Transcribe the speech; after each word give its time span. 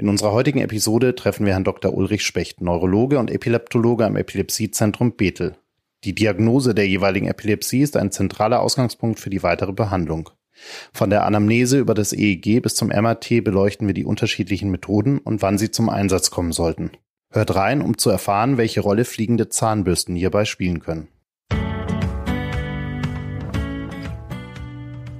In 0.00 0.08
unserer 0.08 0.32
heutigen 0.32 0.62
Episode 0.62 1.14
treffen 1.14 1.44
wir 1.44 1.52
Herrn 1.52 1.64
Dr. 1.64 1.92
Ulrich 1.92 2.24
Specht, 2.24 2.62
Neurologe 2.62 3.18
und 3.18 3.30
Epileptologe 3.30 4.06
am 4.06 4.16
Epilepsiezentrum 4.16 5.12
Bethel. 5.14 5.56
Die 6.04 6.14
Diagnose 6.14 6.74
der 6.74 6.88
jeweiligen 6.88 7.26
Epilepsie 7.26 7.82
ist 7.82 7.98
ein 7.98 8.10
zentraler 8.10 8.62
Ausgangspunkt 8.62 9.20
für 9.20 9.28
die 9.28 9.42
weitere 9.42 9.74
Behandlung. 9.74 10.30
Von 10.94 11.10
der 11.10 11.26
Anamnese 11.26 11.78
über 11.78 11.92
das 11.92 12.14
EEG 12.14 12.62
bis 12.62 12.76
zum 12.76 12.88
MRT 12.88 13.44
beleuchten 13.44 13.86
wir 13.86 13.92
die 13.92 14.06
unterschiedlichen 14.06 14.70
Methoden 14.70 15.18
und 15.18 15.42
wann 15.42 15.58
sie 15.58 15.70
zum 15.70 15.90
Einsatz 15.90 16.30
kommen 16.30 16.52
sollten. 16.52 16.92
Hört 17.30 17.54
rein, 17.54 17.82
um 17.82 17.98
zu 17.98 18.08
erfahren, 18.08 18.56
welche 18.56 18.80
Rolle 18.80 19.04
fliegende 19.04 19.50
Zahnbürsten 19.50 20.16
hierbei 20.16 20.46
spielen 20.46 20.80
können. 20.80 21.08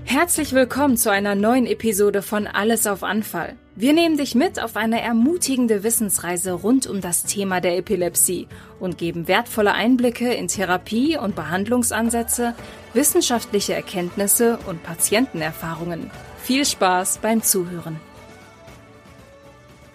Herzlich 0.05 0.55
willkommen 0.55 0.97
zu 0.97 1.11
einer 1.11 1.35
neuen 1.35 1.67
Episode 1.67 2.23
von 2.23 2.47
Alles 2.47 2.87
auf 2.87 3.03
Anfall. 3.03 3.57
Wir 3.81 3.95
nehmen 3.95 4.19
dich 4.19 4.35
mit 4.35 4.63
auf 4.63 4.77
eine 4.77 5.01
ermutigende 5.01 5.83
Wissensreise 5.83 6.53
rund 6.53 6.87
um 6.87 7.01
das 7.01 7.25
Thema 7.25 7.63
der 7.63 7.79
Epilepsie 7.79 8.47
und 8.79 8.99
geben 8.99 9.27
wertvolle 9.27 9.73
Einblicke 9.73 10.35
in 10.35 10.49
Therapie- 10.49 11.17
und 11.17 11.35
Behandlungsansätze, 11.35 12.55
wissenschaftliche 12.93 13.73
Erkenntnisse 13.73 14.59
und 14.67 14.83
Patientenerfahrungen. 14.83 16.11
Viel 16.43 16.67
Spaß 16.67 17.21
beim 17.23 17.43
Zuhören. 17.43 17.97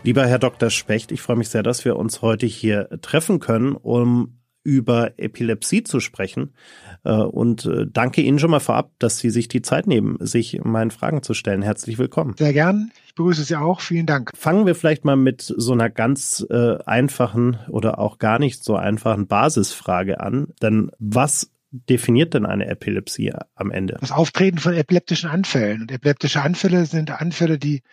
Lieber 0.02 0.26
Herr 0.26 0.40
Dr. 0.40 0.72
Specht, 0.72 1.12
ich 1.12 1.22
freue 1.22 1.36
mich 1.36 1.50
sehr, 1.50 1.62
dass 1.62 1.86
wir 1.86 1.96
uns 1.96 2.24
heute 2.24 2.48
hier 2.48 2.90
treffen 3.04 3.40
können, 3.40 3.76
um 3.76 4.40
über 4.64 5.20
Epilepsie 5.20 5.84
zu 5.84 6.00
sprechen. 6.00 6.56
Äh, 7.06 7.12
und 7.12 7.66
äh, 7.66 7.86
danke 7.88 8.22
Ihnen 8.22 8.40
schon 8.40 8.52
mal 8.52 8.60
vorab, 8.60 8.92
dass 9.00 9.20
Sie 9.20 9.30
sich 9.30 9.48
die 9.48 9.62
Zeit 9.62 9.88
nehmen, 9.88 10.18
sich 10.20 10.60
meinen 10.64 10.92
Fragen 10.92 11.24
zu 11.24 11.34
stellen. 11.34 11.62
Herzlich 11.62 11.98
willkommen. 11.98 12.36
Sehr 12.38 12.54
gern. 12.54 12.92
Ich 13.06 13.16
begrüße 13.16 13.44
Sie 13.44 13.56
auch. 13.56 13.80
Vielen 13.80 14.06
Dank. 14.08 14.32
Fangen 14.36 14.66
wir 14.66 14.76
vielleicht 14.76 15.06
mal 15.06 15.16
mit 15.16 15.42
so 15.42 15.74
einer 15.74 15.90
ganz 15.90 16.46
äh, 16.50 16.78
einfachen 16.86 17.60
oder 17.70 18.00
auch 18.00 18.18
gar 18.18 18.40
nicht 18.40 18.64
so 18.64 18.76
einfachen 18.76 19.28
Basisfrage 19.28 20.20
an. 20.20 20.48
Denn 20.62 20.92
was 21.00 21.52
definiert 21.72 22.34
denn 22.34 22.46
eine 22.46 22.68
Epilepsie 22.68 23.34
am 23.56 23.72
Ende? 23.72 23.98
Das 24.00 24.12
Auftreten 24.12 24.58
von 24.58 24.74
epileptischen 24.74 25.30
Anfällen. 25.30 25.82
Und 25.82 25.92
epileptische 25.92 26.42
Anfälle 26.42 26.86
sind 26.86 27.12
Anfälle, 27.12 27.60
die 27.60 27.84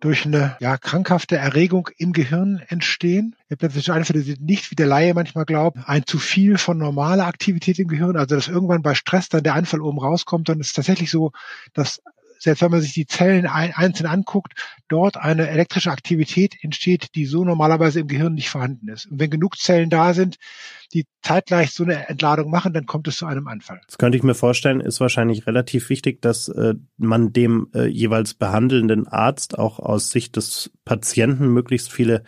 durch 0.00 0.26
eine 0.26 0.56
ja, 0.60 0.76
krankhafte 0.78 1.36
Erregung 1.36 1.88
im 1.98 2.12
Gehirn 2.12 2.62
entstehen. 2.68 3.34
Epileptische 3.48 3.92
Anfälle 3.92 4.20
sind 4.22 4.40
nicht, 4.40 4.70
wie 4.70 4.76
der 4.76 4.86
Laie 4.86 5.14
manchmal 5.14 5.44
glaubt, 5.44 5.78
ein 5.86 6.06
zu 6.06 6.18
viel 6.18 6.58
von 6.58 6.78
normaler 6.78 7.26
Aktivität 7.26 7.78
im 7.78 7.88
Gehirn. 7.88 8.16
Also 8.16 8.36
dass 8.36 8.48
irgendwann 8.48 8.82
bei 8.82 8.94
Stress 8.94 9.28
dann 9.28 9.42
der 9.42 9.54
Anfall 9.54 9.80
oben 9.80 9.98
rauskommt, 9.98 10.48
dann 10.48 10.60
ist 10.60 10.68
es 10.68 10.72
tatsächlich 10.74 11.10
so, 11.10 11.32
dass 11.72 12.00
selbst 12.38 12.62
wenn 12.62 12.70
man 12.70 12.80
sich 12.80 12.92
die 12.92 13.06
Zellen 13.06 13.46
ein, 13.46 13.72
einzeln 13.74 14.06
anguckt, 14.06 14.54
dort 14.88 15.16
eine 15.16 15.48
elektrische 15.48 15.90
Aktivität 15.90 16.56
entsteht, 16.62 17.14
die 17.14 17.26
so 17.26 17.44
normalerweise 17.44 18.00
im 18.00 18.08
Gehirn 18.08 18.34
nicht 18.34 18.50
vorhanden 18.50 18.88
ist. 18.88 19.06
Und 19.06 19.20
wenn 19.20 19.30
genug 19.30 19.58
Zellen 19.58 19.90
da 19.90 20.14
sind, 20.14 20.36
die 20.94 21.06
zeitgleich 21.22 21.72
so 21.72 21.84
eine 21.84 22.08
Entladung 22.08 22.50
machen, 22.50 22.72
dann 22.72 22.86
kommt 22.86 23.08
es 23.08 23.18
zu 23.18 23.26
einem 23.26 23.48
Anfall. 23.48 23.80
Das 23.86 23.98
könnte 23.98 24.16
ich 24.16 24.24
mir 24.24 24.34
vorstellen, 24.34 24.80
ist 24.80 25.00
wahrscheinlich 25.00 25.46
relativ 25.46 25.90
wichtig, 25.90 26.22
dass 26.22 26.48
äh, 26.48 26.74
man 26.96 27.32
dem 27.32 27.68
äh, 27.74 27.86
jeweils 27.86 28.34
behandelnden 28.34 29.06
Arzt 29.06 29.58
auch 29.58 29.78
aus 29.78 30.10
Sicht 30.10 30.36
des 30.36 30.70
Patienten 30.84 31.48
möglichst 31.48 31.92
viele 31.92 32.22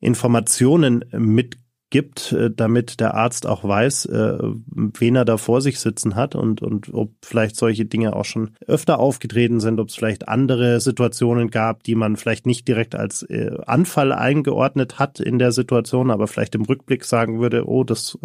Informationen 0.00 1.04
mitgibt 1.12 1.65
gibt, 1.96 2.32
äh, 2.32 2.50
damit 2.54 3.00
der 3.00 3.14
Arzt 3.14 3.46
auch 3.46 3.64
weiß, 3.64 4.04
äh, 4.04 4.36
wen 4.66 5.16
er 5.16 5.24
da 5.24 5.38
vor 5.38 5.62
sich 5.62 5.80
sitzen 5.80 6.14
hat 6.14 6.34
und, 6.34 6.60
und 6.60 6.92
ob 6.92 7.12
vielleicht 7.22 7.56
solche 7.56 7.86
Dinge 7.86 8.14
auch 8.14 8.26
schon 8.26 8.50
öfter 8.66 8.98
aufgetreten 8.98 9.60
sind, 9.60 9.80
ob 9.80 9.88
es 9.88 9.94
vielleicht 9.94 10.28
andere 10.28 10.78
Situationen 10.82 11.50
gab, 11.50 11.84
die 11.84 11.94
man 11.94 12.16
vielleicht 12.16 12.44
nicht 12.44 12.68
direkt 12.68 12.94
als 12.94 13.22
äh, 13.22 13.56
Anfall 13.64 14.12
eingeordnet 14.12 14.98
hat 14.98 15.20
in 15.20 15.38
der 15.38 15.52
Situation, 15.52 16.10
aber 16.10 16.26
vielleicht 16.26 16.54
im 16.54 16.66
Rückblick 16.66 17.06
sagen 17.06 17.40
würde, 17.40 17.66
oh, 17.66 17.82
das 17.82 18.18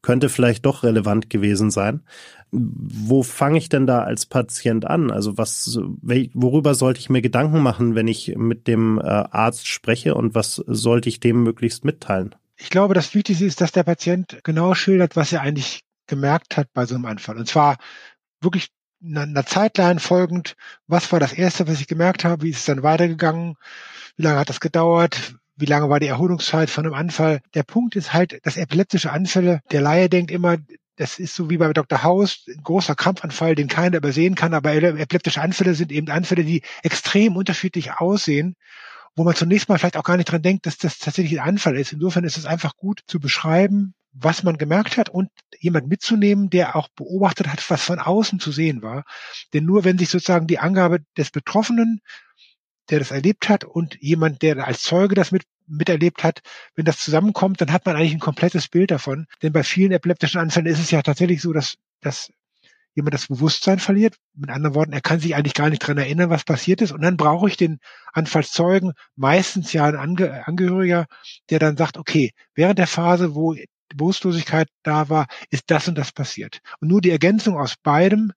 könnte 0.00 0.30
vielleicht 0.30 0.64
doch 0.64 0.82
relevant 0.82 1.28
gewesen 1.28 1.70
sein. 1.70 2.00
Wo 2.50 3.22
fange 3.22 3.58
ich 3.58 3.68
denn 3.68 3.86
da 3.86 4.04
als 4.04 4.24
Patient 4.24 4.86
an? 4.86 5.10
Also 5.10 5.36
was, 5.36 5.78
worüber 6.32 6.74
sollte 6.74 7.00
ich 7.00 7.10
mir 7.10 7.20
Gedanken 7.20 7.60
machen, 7.60 7.94
wenn 7.94 8.08
ich 8.08 8.36
mit 8.36 8.68
dem 8.68 8.98
Arzt 8.98 9.66
spreche 9.66 10.14
und 10.14 10.34
was 10.34 10.56
sollte 10.66 11.08
ich 11.08 11.20
dem 11.20 11.42
möglichst 11.42 11.84
mitteilen? 11.84 12.34
Ich 12.62 12.70
glaube, 12.70 12.94
das 12.94 13.12
Wichtigste 13.12 13.44
ist, 13.44 13.60
dass 13.60 13.72
der 13.72 13.82
Patient 13.82 14.38
genau 14.44 14.74
schildert, 14.74 15.16
was 15.16 15.32
er 15.32 15.40
eigentlich 15.40 15.82
gemerkt 16.06 16.56
hat 16.56 16.72
bei 16.72 16.86
so 16.86 16.94
einem 16.94 17.06
Anfall. 17.06 17.36
Und 17.36 17.48
zwar 17.48 17.76
wirklich 18.40 18.68
einer 19.04 19.44
Zeitline 19.44 19.98
folgend, 19.98 20.54
was 20.86 21.10
war 21.10 21.18
das 21.18 21.32
Erste, 21.32 21.66
was 21.66 21.80
ich 21.80 21.88
gemerkt 21.88 22.24
habe, 22.24 22.42
wie 22.42 22.50
ist 22.50 22.58
es 22.58 22.64
dann 22.66 22.84
weitergegangen, 22.84 23.56
wie 24.16 24.22
lange 24.22 24.38
hat 24.38 24.48
das 24.48 24.60
gedauert, 24.60 25.34
wie 25.56 25.66
lange 25.66 25.90
war 25.90 25.98
die 25.98 26.06
Erholungszeit 26.06 26.70
von 26.70 26.86
einem 26.86 26.94
Anfall. 26.94 27.40
Der 27.54 27.64
Punkt 27.64 27.96
ist 27.96 28.12
halt, 28.12 28.38
dass 28.46 28.56
epileptische 28.56 29.10
Anfälle, 29.10 29.60
der 29.72 29.80
Laie 29.80 30.08
denkt 30.08 30.30
immer, 30.30 30.56
das 30.94 31.18
ist 31.18 31.34
so 31.34 31.50
wie 31.50 31.56
bei 31.56 31.72
Dr. 31.72 32.04
Haus, 32.04 32.44
ein 32.46 32.62
großer 32.62 32.94
Krampfanfall, 32.94 33.56
den 33.56 33.66
keiner 33.66 33.96
übersehen 33.96 34.36
kann, 34.36 34.54
aber 34.54 34.72
epileptische 34.72 35.42
Anfälle 35.42 35.74
sind 35.74 35.90
eben 35.90 36.10
Anfälle, 36.10 36.44
die 36.44 36.62
extrem 36.84 37.36
unterschiedlich 37.36 37.94
aussehen 37.94 38.54
wo 39.14 39.24
man 39.24 39.34
zunächst 39.34 39.68
mal 39.68 39.78
vielleicht 39.78 39.96
auch 39.96 40.04
gar 40.04 40.16
nicht 40.16 40.30
dran 40.30 40.42
denkt, 40.42 40.66
dass 40.66 40.78
das 40.78 40.98
tatsächlich 40.98 41.40
ein 41.40 41.48
Anfall 41.48 41.76
ist. 41.76 41.92
Insofern 41.92 42.24
ist 42.24 42.38
es 42.38 42.46
einfach 42.46 42.76
gut 42.76 43.02
zu 43.06 43.20
beschreiben, 43.20 43.94
was 44.12 44.42
man 44.42 44.58
gemerkt 44.58 44.96
hat 44.96 45.08
und 45.08 45.30
jemand 45.58 45.88
mitzunehmen, 45.88 46.50
der 46.50 46.76
auch 46.76 46.88
beobachtet 46.88 47.48
hat, 47.48 47.68
was 47.70 47.82
von 47.82 47.98
außen 47.98 48.40
zu 48.40 48.52
sehen 48.52 48.82
war. 48.82 49.04
Denn 49.52 49.64
nur 49.64 49.84
wenn 49.84 49.98
sich 49.98 50.10
sozusagen 50.10 50.46
die 50.46 50.58
Angabe 50.58 51.00
des 51.16 51.30
Betroffenen, 51.30 52.00
der 52.90 52.98
das 52.98 53.10
erlebt 53.10 53.48
hat, 53.48 53.64
und 53.64 53.96
jemand, 54.00 54.42
der 54.42 54.66
als 54.66 54.82
Zeuge 54.82 55.14
das 55.14 55.32
mit, 55.32 55.44
miterlebt 55.66 56.24
hat, 56.24 56.40
wenn 56.74 56.84
das 56.84 56.98
zusammenkommt, 56.98 57.60
dann 57.60 57.72
hat 57.72 57.86
man 57.86 57.96
eigentlich 57.96 58.12
ein 58.12 58.20
komplettes 58.20 58.68
Bild 58.68 58.90
davon. 58.90 59.26
Denn 59.42 59.52
bei 59.52 59.62
vielen 59.62 59.92
epileptischen 59.92 60.40
Anfällen 60.40 60.66
ist 60.66 60.80
es 60.80 60.90
ja 60.90 61.00
tatsächlich 61.02 61.40
so, 61.40 61.52
dass, 61.52 61.76
dass 62.00 62.30
jemand 62.94 63.14
das 63.14 63.28
Bewusstsein 63.28 63.78
verliert. 63.78 64.16
Mit 64.34 64.50
anderen 64.50 64.74
Worten, 64.74 64.92
er 64.92 65.00
kann 65.00 65.20
sich 65.20 65.34
eigentlich 65.34 65.54
gar 65.54 65.70
nicht 65.70 65.80
dran 65.80 65.98
erinnern, 65.98 66.30
was 66.30 66.44
passiert 66.44 66.80
ist. 66.80 66.92
Und 66.92 67.02
dann 67.02 67.16
brauche 67.16 67.48
ich 67.48 67.56
den 67.56 67.78
Anfallszeugen, 68.12 68.92
meistens 69.16 69.72
ja 69.72 69.86
ein 69.86 69.96
Ange 69.96 70.46
Angehöriger, 70.46 71.06
der 71.50 71.58
dann 71.58 71.76
sagt, 71.76 71.96
okay, 71.96 72.32
während 72.54 72.78
der 72.78 72.86
Phase, 72.86 73.34
wo 73.34 73.54
Bewusstlosigkeit 73.94 74.68
da 74.82 75.08
war, 75.08 75.26
ist 75.50 75.64
das 75.66 75.88
und 75.88 75.96
das 75.96 76.12
passiert. 76.12 76.60
Und 76.80 76.88
nur 76.88 77.00
die 77.00 77.10
Ergänzung 77.10 77.56
aus 77.56 77.74
beidem 77.82 78.32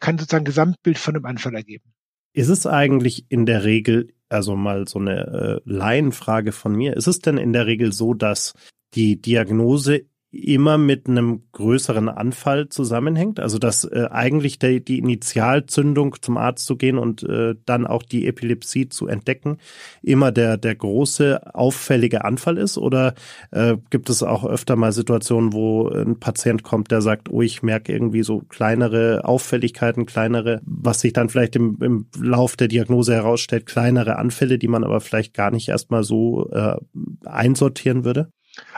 kann 0.00 0.18
sozusagen 0.18 0.44
Gesamtbild 0.44 0.98
von 0.98 1.14
einem 1.14 1.26
Anfall 1.26 1.54
ergeben. 1.54 1.92
Ist 2.32 2.48
es 2.48 2.66
eigentlich 2.66 3.26
in 3.28 3.46
der 3.46 3.64
Regel, 3.64 4.14
also 4.28 4.56
mal 4.56 4.86
so 4.86 4.98
eine 4.98 5.62
äh, 5.66 5.70
Laienfrage 5.70 6.52
von 6.52 6.74
mir, 6.74 6.96
ist 6.96 7.06
es 7.06 7.20
denn 7.20 7.38
in 7.38 7.52
der 7.52 7.66
Regel 7.66 7.92
so, 7.92 8.14
dass 8.14 8.54
die 8.94 9.20
Diagnose 9.20 10.06
immer 10.36 10.78
mit 10.78 11.08
einem 11.08 11.42
größeren 11.52 12.08
Anfall 12.08 12.68
zusammenhängt. 12.68 13.40
Also 13.40 13.58
dass 13.58 13.84
äh, 13.84 14.08
eigentlich 14.10 14.58
der, 14.58 14.80
die 14.80 14.98
Initialzündung 14.98 16.16
zum 16.20 16.36
Arzt 16.36 16.66
zu 16.66 16.76
gehen 16.76 16.98
und 16.98 17.22
äh, 17.22 17.54
dann 17.64 17.86
auch 17.86 18.02
die 18.02 18.26
Epilepsie 18.26 18.88
zu 18.88 19.06
entdecken, 19.06 19.58
immer 20.02 20.32
der, 20.32 20.56
der 20.56 20.74
große 20.74 21.54
auffällige 21.54 22.24
Anfall 22.24 22.58
ist? 22.58 22.78
Oder 22.78 23.14
äh, 23.50 23.76
gibt 23.90 24.10
es 24.10 24.22
auch 24.22 24.44
öfter 24.44 24.76
mal 24.76 24.92
Situationen, 24.92 25.52
wo 25.52 25.88
ein 25.88 26.20
Patient 26.20 26.62
kommt, 26.62 26.90
der 26.90 27.02
sagt, 27.02 27.30
oh, 27.30 27.42
ich 27.42 27.62
merke 27.62 27.92
irgendwie 27.92 28.22
so 28.22 28.42
kleinere 28.48 29.24
Auffälligkeiten, 29.24 30.06
kleinere, 30.06 30.60
was 30.64 31.00
sich 31.00 31.12
dann 31.12 31.28
vielleicht 31.28 31.56
im, 31.56 31.78
im 31.80 32.06
Lauf 32.20 32.56
der 32.56 32.68
Diagnose 32.68 33.14
herausstellt, 33.14 33.66
kleinere 33.66 34.16
Anfälle, 34.16 34.58
die 34.58 34.68
man 34.68 34.84
aber 34.84 35.00
vielleicht 35.00 35.34
gar 35.34 35.50
nicht 35.50 35.68
erstmal 35.68 36.04
so 36.04 36.50
äh, 36.50 36.76
einsortieren 37.24 38.04
würde? 38.04 38.30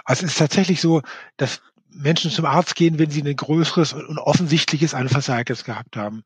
Also 0.04 0.24
es 0.24 0.32
ist 0.32 0.38
tatsächlich 0.38 0.80
so, 0.80 1.02
dass 1.36 1.60
Menschen 1.90 2.30
zum 2.30 2.44
Arzt 2.44 2.74
gehen, 2.74 2.98
wenn 2.98 3.10
sie 3.10 3.22
ein 3.22 3.36
größeres 3.36 3.92
und 3.92 4.18
offensichtliches 4.18 4.94
Anfallsereignis 4.94 5.64
gehabt 5.64 5.96
haben. 5.96 6.22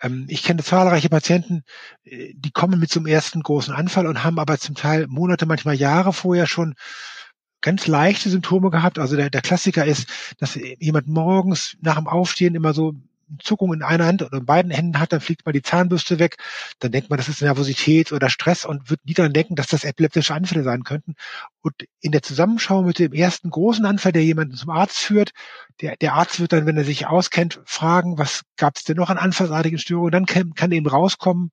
Ähm, 0.00 0.26
ich 0.28 0.42
kenne 0.42 0.62
zahlreiche 0.62 1.08
Patienten, 1.08 1.64
äh, 2.04 2.32
die 2.34 2.50
kommen 2.50 2.78
mit 2.78 2.90
zum 2.90 3.06
ersten 3.06 3.42
großen 3.42 3.74
Anfall 3.74 4.06
und 4.06 4.24
haben 4.24 4.38
aber 4.38 4.58
zum 4.58 4.74
Teil 4.74 5.06
Monate, 5.08 5.46
manchmal 5.46 5.74
Jahre 5.74 6.12
vorher 6.12 6.46
schon 6.46 6.74
ganz 7.60 7.86
leichte 7.86 8.30
Symptome 8.30 8.70
gehabt. 8.70 8.98
Also 8.98 9.16
der, 9.16 9.30
der 9.30 9.42
Klassiker 9.42 9.84
ist, 9.84 10.08
dass 10.38 10.58
jemand 10.78 11.08
morgens 11.08 11.76
nach 11.80 11.96
dem 11.96 12.08
Aufstehen 12.08 12.54
immer 12.54 12.74
so 12.74 12.94
Zuckung 13.38 13.72
in 13.72 13.82
einer 13.82 14.06
Hand 14.06 14.22
oder 14.22 14.38
in 14.38 14.46
beiden 14.46 14.70
Händen 14.70 14.98
hat, 14.98 15.12
dann 15.12 15.20
fliegt 15.20 15.46
mal 15.46 15.52
die 15.52 15.62
Zahnbürste 15.62 16.18
weg, 16.18 16.36
dann 16.78 16.92
denkt 16.92 17.10
man, 17.10 17.16
das 17.16 17.28
ist 17.28 17.42
Nervosität 17.42 18.12
oder 18.12 18.28
Stress 18.28 18.64
und 18.64 18.90
wird 18.90 19.04
nie 19.04 19.14
daran 19.14 19.32
denken, 19.32 19.54
dass 19.54 19.66
das 19.66 19.84
epileptische 19.84 20.34
Anfälle 20.34 20.62
sein 20.62 20.84
könnten. 20.84 21.14
Und 21.60 21.74
in 22.00 22.12
der 22.12 22.22
Zusammenschau 22.22 22.82
mit 22.82 22.98
dem 22.98 23.12
ersten 23.12 23.50
großen 23.50 23.84
Anfall, 23.84 24.12
der 24.12 24.24
jemanden 24.24 24.56
zum 24.56 24.70
Arzt 24.70 24.98
führt, 24.98 25.32
der, 25.80 25.96
der 25.96 26.14
Arzt 26.14 26.40
wird 26.40 26.52
dann, 26.52 26.66
wenn 26.66 26.76
er 26.76 26.84
sich 26.84 27.06
auskennt, 27.06 27.60
fragen, 27.64 28.18
was 28.18 28.42
gab 28.56 28.76
es 28.76 28.84
denn 28.84 28.96
noch 28.96 29.10
an 29.10 29.18
anfallsartigen 29.18 29.78
Störungen, 29.78 30.12
dann 30.12 30.26
kann, 30.26 30.54
kann 30.54 30.72
eben 30.72 30.86
rauskommen, 30.86 31.52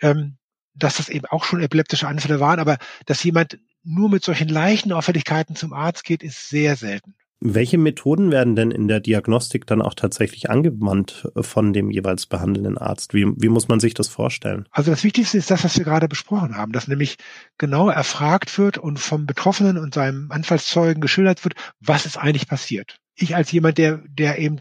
ähm, 0.00 0.36
dass 0.74 0.96
das 0.96 1.08
eben 1.08 1.26
auch 1.26 1.44
schon 1.44 1.62
epileptische 1.62 2.08
Anfälle 2.08 2.40
waren, 2.40 2.60
aber 2.60 2.78
dass 3.06 3.22
jemand 3.24 3.58
nur 3.82 4.10
mit 4.10 4.24
solchen 4.24 4.48
leichten 4.48 4.92
Auffälligkeiten 4.92 5.56
zum 5.56 5.72
Arzt 5.72 6.04
geht, 6.04 6.22
ist 6.22 6.48
sehr 6.48 6.76
selten. 6.76 7.14
Welche 7.40 7.76
Methoden 7.76 8.30
werden 8.30 8.56
denn 8.56 8.70
in 8.70 8.88
der 8.88 9.00
Diagnostik 9.00 9.66
dann 9.66 9.82
auch 9.82 9.92
tatsächlich 9.92 10.48
angewandt 10.48 11.28
äh, 11.34 11.42
von 11.42 11.74
dem 11.74 11.90
jeweils 11.90 12.26
behandelnden 12.26 12.78
Arzt? 12.78 13.12
Wie, 13.12 13.26
wie 13.36 13.48
muss 13.48 13.68
man 13.68 13.78
sich 13.78 13.92
das 13.92 14.08
vorstellen? 14.08 14.66
Also 14.70 14.90
das 14.90 15.04
Wichtigste 15.04 15.36
ist 15.36 15.50
das, 15.50 15.62
was 15.62 15.76
wir 15.76 15.84
gerade 15.84 16.08
besprochen 16.08 16.56
haben, 16.56 16.72
dass 16.72 16.88
nämlich 16.88 17.16
genau 17.58 17.90
erfragt 17.90 18.56
wird 18.58 18.78
und 18.78 18.98
vom 18.98 19.26
Betroffenen 19.26 19.76
und 19.76 19.92
seinem 19.92 20.30
Anfallszeugen 20.30 21.02
geschildert 21.02 21.44
wird, 21.44 21.54
was 21.80 22.06
ist 22.06 22.16
eigentlich 22.16 22.48
passiert. 22.48 22.98
Ich 23.14 23.36
als 23.36 23.52
jemand, 23.52 23.76
der, 23.76 24.02
der 24.08 24.38
eben 24.38 24.58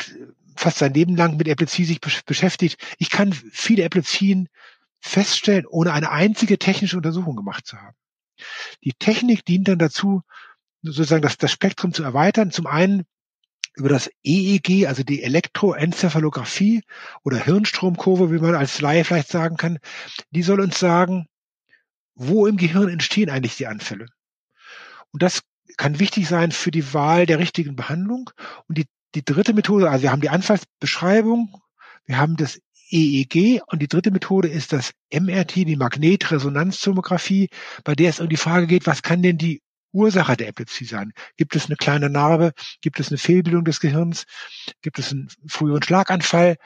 fast 0.55 0.79
sein 0.79 0.93
Leben 0.93 1.15
lang 1.15 1.37
mit 1.37 1.47
Epilepsie 1.47 1.85
sich 1.85 2.01
beschäftigt, 2.01 2.77
ich 2.97 3.09
kann 3.09 3.31
viele 3.31 3.83
Epilepsien 3.83 4.49
feststellen, 4.99 5.65
ohne 5.65 5.93
eine 5.93 6.11
einzige 6.11 6.57
technische 6.57 6.97
Untersuchung 6.97 7.35
gemacht 7.37 7.65
zu 7.65 7.77
haben. 7.77 7.95
Die 8.83 8.93
Technik 8.93 9.45
dient 9.45 9.67
dann 9.67 9.79
dazu, 9.79 10.23
sozusagen 10.91 11.21
das, 11.21 11.37
das 11.37 11.51
Spektrum 11.51 11.93
zu 11.93 12.03
erweitern. 12.03 12.51
Zum 12.51 12.67
einen 12.67 13.03
über 13.75 13.89
das 13.89 14.09
EEG, 14.23 14.87
also 14.87 15.03
die 15.03 15.23
Elektroenzephalographie 15.23 16.83
oder 17.23 17.37
Hirnstromkurve, 17.37 18.31
wie 18.31 18.39
man 18.39 18.55
als 18.55 18.79
Laie 18.81 19.03
vielleicht 19.03 19.29
sagen 19.29 19.57
kann, 19.57 19.79
die 20.31 20.43
soll 20.43 20.61
uns 20.61 20.79
sagen, 20.79 21.27
wo 22.15 22.47
im 22.47 22.57
Gehirn 22.57 22.87
entstehen 22.87 23.29
eigentlich 23.29 23.57
die 23.57 23.67
Anfälle. 23.67 24.07
Und 25.11 25.21
das 25.21 25.41
kann 25.77 25.99
wichtig 25.99 26.27
sein 26.27 26.51
für 26.51 26.71
die 26.71 26.93
Wahl 26.93 27.25
der 27.25 27.39
richtigen 27.39 27.75
Behandlung. 27.75 28.29
Und 28.67 28.77
die, 28.77 28.85
die 29.13 29.25
dritte 29.25 29.53
Methode, 29.53 29.89
also 29.89 30.03
wir 30.03 30.11
haben 30.11 30.21
die 30.21 30.29
Anfallsbeschreibung, 30.29 31.61
wir 32.05 32.17
haben 32.17 32.37
das 32.37 32.59
EEG 32.91 33.61
und 33.67 33.81
die 33.81 33.87
dritte 33.87 34.11
Methode 34.11 34.47
ist 34.47 34.71
das 34.71 34.91
MRT, 35.11 35.55
die 35.55 35.75
Magnetresonanztomographie, 35.75 37.49
bei 37.83 37.95
der 37.95 38.09
es 38.09 38.19
um 38.19 38.29
die 38.29 38.37
Frage 38.37 38.67
geht, 38.67 38.85
was 38.85 39.01
kann 39.01 39.23
denn 39.23 39.37
die 39.37 39.61
Ursache 39.95 40.35
der 40.35 40.49
Epilepsie 40.49 40.85
sein? 40.85 41.13
Gibt 41.37 41.55
es 41.55 41.67
eine 41.67 41.77
kleine 41.77 42.09
Narbe? 42.09 42.51
Gibt 42.81 42.99
es 42.99 43.09
eine 43.09 43.17
Fehlbildung 43.17 43.63
des 43.63 43.79
Gehirns? 43.79 44.25
Gibt 44.81 44.99
es 44.99 45.11
einen 45.11 45.29
früheren 45.47 45.81
Schlaganfall? 45.81 46.57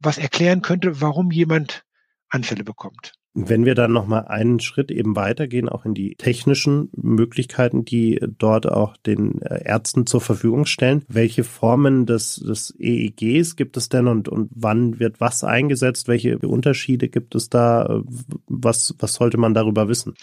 Was 0.00 0.18
erklären 0.18 0.62
könnte, 0.62 1.00
warum 1.00 1.30
jemand 1.30 1.84
Anfälle 2.28 2.64
bekommt? 2.64 3.12
Wenn 3.34 3.64
wir 3.64 3.74
dann 3.74 3.92
nochmal 3.92 4.26
einen 4.26 4.58
Schritt 4.58 4.90
eben 4.90 5.14
weitergehen, 5.14 5.68
auch 5.68 5.84
in 5.84 5.94
die 5.94 6.16
technischen 6.16 6.88
Möglichkeiten, 6.96 7.84
die 7.84 8.18
dort 8.36 8.66
auch 8.66 8.96
den 8.96 9.42
äh, 9.42 9.62
Ärzten 9.64 10.06
zur 10.06 10.20
Verfügung 10.20 10.66
stellen, 10.66 11.04
welche 11.08 11.44
Formen 11.44 12.06
des, 12.06 12.36
des 12.36 12.74
EEGs 12.78 13.54
gibt 13.54 13.76
es 13.76 13.90
denn 13.90 14.08
und, 14.08 14.28
und 14.28 14.50
wann 14.54 14.98
wird 14.98 15.20
was 15.20 15.44
eingesetzt? 15.44 16.08
Welche 16.08 16.38
Unterschiede 16.38 17.08
gibt 17.08 17.34
es 17.34 17.48
da? 17.48 18.02
Was, 18.48 18.94
was 18.98 19.14
sollte 19.14 19.36
man 19.36 19.54
darüber 19.54 19.88
wissen? 19.88 20.14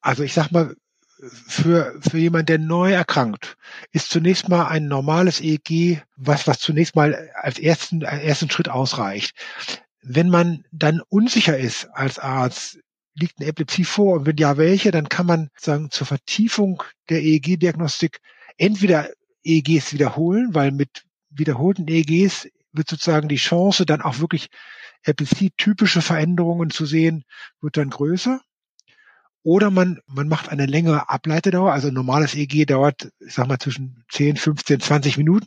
Also 0.00 0.22
ich 0.22 0.32
sag 0.32 0.50
mal, 0.50 0.76
für, 1.30 1.98
für 2.00 2.18
jemand, 2.18 2.48
der 2.48 2.58
neu 2.58 2.92
erkrankt, 2.92 3.56
ist 3.92 4.10
zunächst 4.10 4.48
mal 4.48 4.66
ein 4.66 4.88
normales 4.88 5.40
EEG, 5.40 6.02
was, 6.16 6.46
was 6.46 6.58
zunächst 6.58 6.94
mal 6.96 7.30
als 7.34 7.58
ersten, 7.58 8.04
als 8.04 8.22
ersten 8.22 8.50
Schritt 8.50 8.68
ausreicht. 8.68 9.34
Wenn 10.02 10.28
man 10.28 10.64
dann 10.72 11.00
unsicher 11.08 11.56
ist 11.56 11.88
als 11.92 12.18
Arzt, 12.18 12.78
liegt 13.14 13.40
eine 13.40 13.48
Epilepsie 13.48 13.84
vor 13.84 14.14
und 14.14 14.26
wenn 14.26 14.36
ja 14.36 14.56
welche, 14.56 14.90
dann 14.90 15.08
kann 15.08 15.26
man 15.26 15.48
sagen, 15.56 15.90
zur 15.90 16.06
Vertiefung 16.06 16.82
der 17.08 17.22
EEG-Diagnostik 17.22 18.20
entweder 18.58 19.08
EEGs 19.42 19.92
wiederholen, 19.92 20.54
weil 20.54 20.70
mit 20.70 21.04
wiederholten 21.30 21.88
EEGs 21.88 22.48
wird 22.72 22.88
sozusagen 22.88 23.28
die 23.28 23.36
Chance, 23.36 23.86
dann 23.86 24.02
auch 24.02 24.18
wirklich 24.18 24.48
Epilepsie-typische 25.04 26.02
Veränderungen 26.02 26.70
zu 26.70 26.84
sehen, 26.84 27.24
wird 27.60 27.76
dann 27.78 27.90
größer. 27.90 28.40
Oder 29.46 29.70
man, 29.70 30.00
man 30.08 30.26
macht 30.26 30.48
eine 30.48 30.66
längere 30.66 31.08
Ableitedauer, 31.08 31.72
also 31.72 31.86
ein 31.86 31.94
normales 31.94 32.34
EEG 32.34 32.66
dauert, 32.66 33.12
ich 33.20 33.32
sag 33.32 33.46
mal, 33.46 33.60
zwischen 33.60 34.02
10, 34.10 34.38
15, 34.38 34.80
20 34.80 35.18
Minuten. 35.18 35.46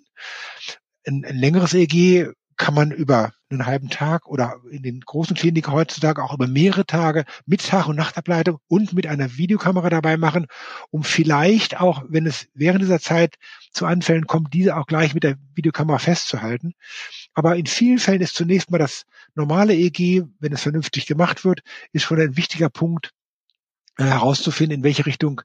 Ein, 1.05 1.25
ein 1.25 1.35
längeres 1.35 1.73
EEG 1.73 2.31
kann 2.55 2.75
man 2.75 2.91
über 2.91 3.33
einen 3.49 3.65
halben 3.65 3.89
Tag 3.89 4.25
oder 4.25 4.55
in 4.71 4.83
den 4.83 5.01
großen 5.01 5.35
Kliniken 5.35 5.73
heutzutage 5.73 6.23
auch 6.23 6.33
über 6.33 6.47
mehrere 6.47 6.85
Tage 6.85 7.25
mit 7.45 7.67
Tag- 7.67 7.89
und 7.89 7.97
Nachtableitung 7.97 8.59
und 8.69 8.93
mit 8.93 9.05
einer 9.05 9.35
Videokamera 9.35 9.89
dabei 9.89 10.15
machen, 10.15 10.47
um 10.91 11.03
vielleicht 11.03 11.81
auch, 11.81 12.01
wenn 12.07 12.25
es 12.25 12.47
während 12.53 12.81
dieser 12.81 13.01
Zeit 13.01 13.35
zu 13.73 13.85
Anfällen 13.85 14.27
kommt, 14.27 14.53
diese 14.53 14.77
auch 14.77 14.85
gleich 14.87 15.13
mit 15.13 15.23
der 15.25 15.35
Videokamera 15.55 15.99
festzuhalten. 15.99 16.71
Aber 17.33 17.57
in 17.57 17.65
vielen 17.65 17.99
Fällen 17.99 18.21
ist 18.21 18.35
zunächst 18.35 18.71
mal 18.71 18.77
das 18.77 19.03
normale 19.35 19.73
EEG, 19.73 20.23
wenn 20.39 20.53
es 20.53 20.61
vernünftig 20.61 21.05
gemacht 21.05 21.43
wird, 21.43 21.63
ist 21.91 22.03
schon 22.03 22.21
ein 22.21 22.37
wichtiger 22.37 22.69
Punkt, 22.69 23.11
herauszufinden, 24.05 24.79
in 24.79 24.83
welche 24.83 25.05
Richtung 25.05 25.41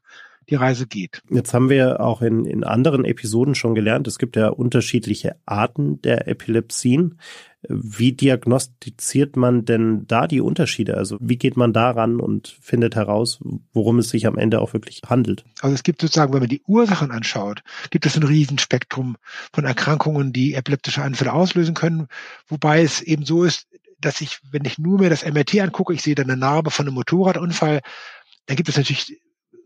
die 0.49 0.55
Reise 0.55 0.87
geht. 0.87 1.21
Jetzt 1.29 1.53
haben 1.53 1.69
wir 1.69 1.99
auch 1.99 2.21
in, 2.21 2.45
in 2.45 2.63
anderen 2.63 3.05
Episoden 3.05 3.55
schon 3.55 3.75
gelernt, 3.75 4.07
es 4.07 4.19
gibt 4.19 4.35
ja 4.35 4.49
unterschiedliche 4.49 5.35
Arten 5.45 6.01
der 6.01 6.27
Epilepsien. 6.27 7.19
Wie 7.67 8.11
diagnostiziert 8.11 9.37
man 9.37 9.65
denn 9.65 10.05
da 10.05 10.27
die 10.27 10.41
Unterschiede? 10.41 10.97
Also 10.97 11.17
wie 11.19 11.37
geht 11.37 11.57
man 11.57 11.73
daran 11.73 12.19
und 12.19 12.59
findet 12.61 12.95
heraus, 12.95 13.39
worum 13.73 13.97
es 13.97 14.09
sich 14.09 14.27
am 14.27 14.37
Ende 14.37 14.61
auch 14.61 14.73
wirklich 14.73 15.01
handelt? 15.07 15.45
Also 15.61 15.73
es 15.73 15.81
gibt 15.81 16.01
sozusagen, 16.01 16.31
wenn 16.33 16.41
man 16.41 16.49
die 16.49 16.61
Ursachen 16.67 17.09
anschaut, 17.09 17.63
gibt 17.89 18.05
es 18.05 18.15
ein 18.15 18.23
Riesenspektrum 18.23 19.17
von 19.51 19.65
Erkrankungen, 19.65 20.31
die 20.31 20.53
epileptische 20.53 21.01
Anfälle 21.01 21.33
auslösen 21.33 21.73
können, 21.73 22.07
wobei 22.47 22.83
es 22.83 23.01
eben 23.01 23.25
so 23.25 23.43
ist, 23.43 23.67
dass 23.99 24.21
ich, 24.21 24.39
wenn 24.51 24.65
ich 24.65 24.77
nur 24.77 24.99
mir 24.99 25.09
das 25.09 25.25
MRT 25.25 25.59
angucke, 25.59 25.93
ich 25.93 26.03
sehe 26.03 26.13
dann 26.13 26.29
eine 26.29 26.37
Narbe 26.37 26.69
von 26.69 26.85
einem 26.85 26.95
Motorradunfall, 26.95 27.81
da 28.45 28.55
gibt 28.55 28.69
es 28.69 28.77
natürlich 28.77 29.09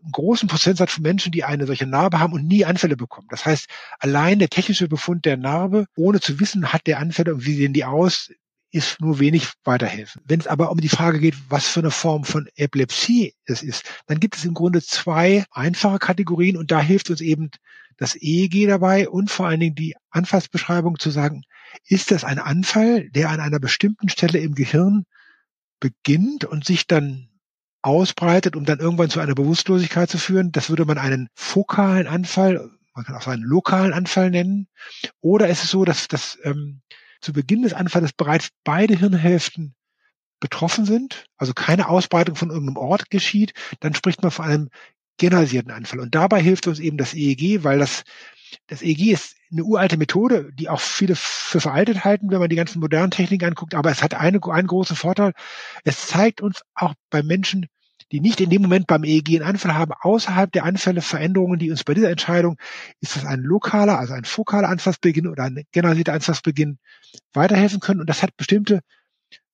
einen 0.02 0.12
großen 0.12 0.48
Prozentsatz 0.48 0.92
von 0.92 1.02
Menschen, 1.02 1.32
die 1.32 1.44
eine 1.44 1.66
solche 1.66 1.86
Narbe 1.86 2.20
haben 2.20 2.32
und 2.32 2.46
nie 2.46 2.64
Anfälle 2.64 2.96
bekommen. 2.96 3.28
Das 3.30 3.44
heißt, 3.44 3.66
allein 3.98 4.38
der 4.38 4.48
technische 4.48 4.88
Befund 4.88 5.24
der 5.24 5.36
Narbe, 5.36 5.86
ohne 5.96 6.20
zu 6.20 6.40
wissen, 6.40 6.72
hat 6.72 6.86
der 6.86 6.98
Anfälle 6.98 7.34
und 7.34 7.44
wie 7.44 7.54
sehen 7.54 7.72
die 7.72 7.84
aus, 7.84 8.30
ist 8.72 9.00
nur 9.00 9.18
wenig 9.18 9.48
weiterhelfen. 9.64 10.22
Wenn 10.24 10.40
es 10.40 10.46
aber 10.46 10.70
um 10.70 10.80
die 10.80 10.88
Frage 10.88 11.18
geht, 11.18 11.34
was 11.48 11.66
für 11.66 11.80
eine 11.80 11.90
Form 11.90 12.24
von 12.24 12.48
Epilepsie 12.54 13.34
es 13.44 13.62
ist, 13.62 13.84
dann 14.06 14.20
gibt 14.20 14.36
es 14.36 14.44
im 14.44 14.54
Grunde 14.54 14.80
zwei 14.80 15.44
einfache 15.50 15.98
Kategorien 15.98 16.56
und 16.56 16.70
da 16.70 16.80
hilft 16.80 17.10
uns 17.10 17.20
eben 17.20 17.50
das 17.96 18.16
EEG 18.16 18.68
dabei 18.68 19.08
und 19.08 19.30
vor 19.30 19.46
allen 19.46 19.60
Dingen 19.60 19.74
die 19.74 19.94
Anfallsbeschreibung 20.10 20.98
zu 20.98 21.10
sagen, 21.10 21.42
ist 21.84 22.10
das 22.10 22.24
ein 22.24 22.38
Anfall, 22.38 23.10
der 23.10 23.30
an 23.30 23.40
einer 23.40 23.58
bestimmten 23.58 24.08
Stelle 24.08 24.38
im 24.38 24.54
Gehirn 24.54 25.04
beginnt 25.80 26.44
und 26.44 26.64
sich 26.64 26.86
dann 26.86 27.29
ausbreitet, 27.82 28.56
um 28.56 28.64
dann 28.64 28.78
irgendwann 28.78 29.10
zu 29.10 29.20
einer 29.20 29.34
Bewusstlosigkeit 29.34 30.10
zu 30.10 30.18
führen. 30.18 30.52
Das 30.52 30.68
würde 30.70 30.84
man 30.84 30.98
einen 30.98 31.28
fokalen 31.34 32.06
Anfall, 32.06 32.70
man 32.94 33.04
kann 33.04 33.16
auch 33.16 33.26
einen 33.26 33.42
lokalen 33.42 33.92
Anfall 33.92 34.30
nennen. 34.30 34.68
Oder 35.20 35.48
ist 35.48 35.64
es 35.64 35.70
so, 35.70 35.84
dass, 35.84 36.08
dass 36.08 36.38
ähm, 36.44 36.82
zu 37.20 37.32
Beginn 37.32 37.62
des 37.62 37.72
Anfalls 37.72 38.12
bereits 38.12 38.48
beide 38.64 38.96
Hirnhälften 38.96 39.74
betroffen 40.40 40.86
sind, 40.86 41.26
also 41.36 41.52
keine 41.52 41.88
Ausbreitung 41.88 42.34
von 42.34 42.50
irgendeinem 42.50 42.78
Ort 42.78 43.10
geschieht, 43.10 43.52
dann 43.80 43.94
spricht 43.94 44.22
man 44.22 44.30
von 44.30 44.46
einem 44.46 44.70
generalisierten 45.18 45.70
Anfall. 45.70 46.00
Und 46.00 46.14
dabei 46.14 46.40
hilft 46.40 46.66
uns 46.66 46.80
eben 46.80 46.96
das 46.96 47.14
EEG, 47.14 47.62
weil 47.62 47.78
das, 47.78 48.04
das 48.66 48.82
EEG 48.82 49.12
ist 49.12 49.36
eine 49.50 49.64
uralte 49.64 49.96
Methode, 49.96 50.50
die 50.54 50.68
auch 50.68 50.80
viele 50.80 51.16
für 51.16 51.60
veraltet 51.60 52.04
halten, 52.04 52.30
wenn 52.30 52.38
man 52.38 52.48
die 52.48 52.56
ganzen 52.56 52.80
modernen 52.80 53.10
Techniken 53.10 53.46
anguckt. 53.46 53.74
Aber 53.74 53.90
es 53.90 54.02
hat 54.02 54.14
eine, 54.14 54.40
einen 54.42 54.66
großen 54.66 54.96
Vorteil. 54.96 55.32
Es 55.84 56.06
zeigt 56.06 56.40
uns 56.40 56.62
auch 56.74 56.94
bei 57.10 57.22
Menschen, 57.22 57.66
die 58.12 58.20
nicht 58.20 58.40
in 58.40 58.50
dem 58.50 58.62
Moment 58.62 58.86
beim 58.86 59.04
EEG 59.04 59.36
einen 59.36 59.48
Anfall 59.48 59.74
haben, 59.74 59.92
außerhalb 60.00 60.50
der 60.50 60.64
Anfälle 60.64 61.00
Veränderungen, 61.00 61.58
die 61.58 61.70
uns 61.70 61.84
bei 61.84 61.94
dieser 61.94 62.10
Entscheidung, 62.10 62.56
ist 63.00 63.16
das 63.16 63.24
ein 63.24 63.40
lokaler, 63.40 63.98
also 63.98 64.14
ein 64.14 64.24
fokaler 64.24 64.68
Anfallsbeginn 64.68 65.28
oder 65.28 65.44
ein 65.44 65.64
generalisierter 65.72 66.14
Anfallsbeginn, 66.14 66.78
weiterhelfen 67.32 67.80
können. 67.80 68.00
Und 68.00 68.08
das 68.08 68.22
hat 68.22 68.36
bestimmte 68.36 68.80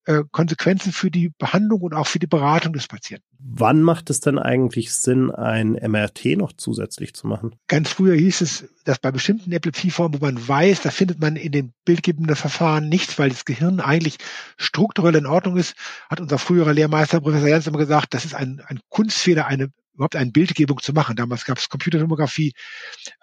äh, 0.06 0.22
Konsequenzen 0.30 0.92
für 0.92 1.10
die 1.10 1.30
Behandlung 1.36 1.82
und 1.82 1.92
auch 1.92 2.06
für 2.06 2.18
die 2.18 2.26
Beratung 2.26 2.72
des 2.72 2.86
Patienten. 2.86 3.24
Wann 3.38 3.82
macht 3.82 4.08
es 4.08 4.20
denn 4.20 4.38
eigentlich 4.38 4.94
Sinn, 4.94 5.30
ein 5.30 5.72
MRT 5.72 6.36
noch 6.36 6.52
zusätzlich 6.52 7.12
zu 7.14 7.26
machen? 7.26 7.56
Ganz 7.66 7.90
früher 7.90 8.14
hieß 8.14 8.40
es, 8.40 8.68
dass 8.84 8.98
bei 8.98 9.10
bestimmten 9.10 9.52
Epilepsieformen, 9.52 10.20
wo 10.20 10.24
man 10.24 10.48
weiß, 10.48 10.82
da 10.82 10.90
findet 10.90 11.20
man 11.20 11.36
in 11.36 11.52
den 11.52 11.72
bildgebenden 11.84 12.36
Verfahren 12.36 12.88
nichts, 12.88 13.18
weil 13.18 13.30
das 13.30 13.44
Gehirn 13.44 13.80
eigentlich 13.80 14.18
strukturell 14.56 15.16
in 15.16 15.26
Ordnung 15.26 15.56
ist, 15.56 15.74
hat 16.08 16.20
unser 16.20 16.38
früherer 16.38 16.72
Lehrmeister 16.72 17.20
Professor 17.20 17.48
Jans 17.48 17.66
immer 17.66 17.78
gesagt, 17.78 18.14
das 18.14 18.24
ist 18.24 18.34
ein, 18.34 18.62
ein 18.66 18.80
Kunstfehler, 18.88 19.46
eine 19.46 19.70
überhaupt 19.96 20.16
eine 20.16 20.30
Bildgebung 20.30 20.80
zu 20.80 20.92
machen. 20.92 21.16
Damals 21.16 21.44
gab 21.46 21.58
es 21.58 21.68
Computertomographie, 21.68 22.52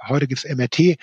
heute 0.08 0.28
gibt 0.28 0.44
es 0.44 0.58
MRT 0.58 0.98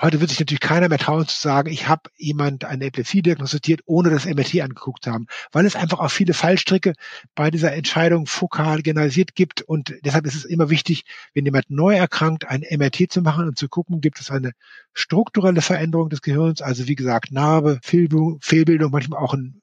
heute 0.00 0.20
wird 0.20 0.30
sich 0.30 0.38
natürlich 0.38 0.60
keiner 0.60 0.88
mehr 0.88 0.98
trauen 0.98 1.26
zu 1.26 1.38
sagen, 1.38 1.70
ich 1.70 1.88
habe 1.88 2.10
jemand 2.16 2.64
eine 2.64 2.86
Epilepsie 2.86 3.22
diagnostiziert, 3.22 3.80
ohne 3.86 4.10
das 4.10 4.26
MRT 4.26 4.60
angeguckt 4.60 5.04
zu 5.04 5.12
haben, 5.12 5.26
weil 5.52 5.66
es 5.66 5.76
einfach 5.76 5.98
auch 5.98 6.10
viele 6.10 6.34
Fallstricke 6.34 6.94
bei 7.34 7.50
dieser 7.50 7.72
Entscheidung 7.72 8.26
fokal 8.26 8.82
generalisiert 8.82 9.34
gibt. 9.34 9.62
Und 9.62 9.94
deshalb 10.04 10.26
ist 10.26 10.36
es 10.36 10.44
immer 10.44 10.70
wichtig, 10.70 11.04
wenn 11.34 11.44
jemand 11.44 11.70
neu 11.70 11.96
erkrankt, 11.96 12.48
ein 12.48 12.64
MRT 12.68 13.10
zu 13.10 13.22
machen 13.22 13.46
und 13.46 13.58
zu 13.58 13.68
gucken, 13.68 14.00
gibt 14.00 14.20
es 14.20 14.30
eine 14.30 14.52
strukturelle 14.92 15.62
Veränderung 15.62 16.08
des 16.10 16.22
Gehirns, 16.22 16.62
also 16.62 16.86
wie 16.86 16.96
gesagt 16.96 17.32
Narbe, 17.32 17.80
Fehlbildung, 17.82 18.90
manchmal 18.90 19.20
auch 19.22 19.34
ein 19.34 19.60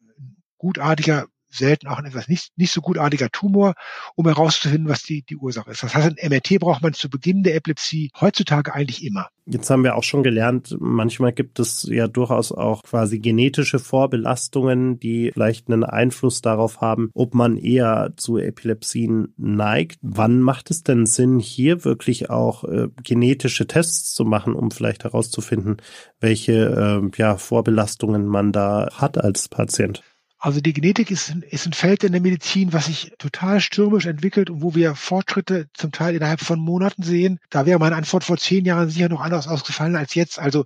gutartiger 0.57 1.27
selten 1.55 1.87
auch 1.87 1.97
ein 1.97 2.05
etwas 2.05 2.27
nicht, 2.27 2.51
nicht 2.57 2.71
so 2.71 2.81
gutartiger 2.81 3.29
Tumor, 3.29 3.75
um 4.15 4.25
herauszufinden, 4.25 4.89
was 4.89 5.03
die, 5.03 5.23
die 5.23 5.37
Ursache 5.37 5.71
ist. 5.71 5.83
Das 5.83 5.95
heißt, 5.95 6.07
ein 6.07 6.29
MRT 6.29 6.59
braucht 6.59 6.81
man 6.81 6.93
zu 6.93 7.09
Beginn 7.09 7.43
der 7.43 7.55
Epilepsie 7.55 8.11
heutzutage 8.19 8.73
eigentlich 8.73 9.03
immer. 9.03 9.29
Jetzt 9.47 9.69
haben 9.69 9.83
wir 9.83 9.95
auch 9.95 10.03
schon 10.03 10.23
gelernt, 10.23 10.75
manchmal 10.79 11.31
gibt 11.31 11.59
es 11.59 11.83
ja 11.83 12.07
durchaus 12.07 12.51
auch 12.51 12.81
quasi 12.81 13.19
genetische 13.19 13.77
Vorbelastungen, 13.77 14.99
die 14.99 15.29
vielleicht 15.33 15.69
einen 15.69 15.83
Einfluss 15.83 16.41
darauf 16.41 16.81
haben, 16.81 17.11
ob 17.13 17.35
man 17.35 17.55
eher 17.55 18.13
zu 18.17 18.39
Epilepsien 18.39 19.35
neigt. 19.37 19.99
Wann 20.01 20.39
macht 20.39 20.71
es 20.71 20.81
denn 20.81 21.05
Sinn, 21.05 21.37
hier 21.37 21.85
wirklich 21.85 22.31
auch 22.31 22.63
äh, 22.63 22.87
genetische 23.03 23.67
Tests 23.67 24.15
zu 24.15 24.25
machen, 24.25 24.55
um 24.55 24.71
vielleicht 24.71 25.03
herauszufinden, 25.03 25.77
welche 26.19 26.53
äh, 26.53 27.11
ja, 27.15 27.37
Vorbelastungen 27.37 28.25
man 28.25 28.51
da 28.51 28.89
hat 28.93 29.19
als 29.19 29.47
Patient? 29.47 30.01
Also 30.45 30.61
die 30.61 30.73
Genetik 30.73 31.09
ist, 31.09 31.33
ist 31.49 31.65
ein 31.65 31.73
Feld 31.73 32.03
in 32.03 32.11
der 32.11 32.21
Medizin, 32.21 32.71
was 32.71 32.85
sich 32.85 33.11
total 33.17 33.59
stürmisch 33.59 34.05
entwickelt 34.05 34.51
und 34.51 34.61
wo 34.61 34.75
wir 34.75 34.93
Fortschritte 34.93 35.69
zum 35.73 35.91
Teil 35.91 36.13
innerhalb 36.13 36.39
von 36.39 36.59
Monaten 36.59 37.01
sehen. 37.01 37.39
Da 37.49 37.65
wäre 37.65 37.79
meine 37.79 37.95
Antwort 37.95 38.23
vor 38.23 38.37
zehn 38.37 38.63
Jahren 38.63 38.91
sicher 38.91 39.09
noch 39.09 39.21
anders 39.21 39.47
ausgefallen 39.47 39.95
als 39.95 40.13
jetzt. 40.13 40.37
Also 40.37 40.65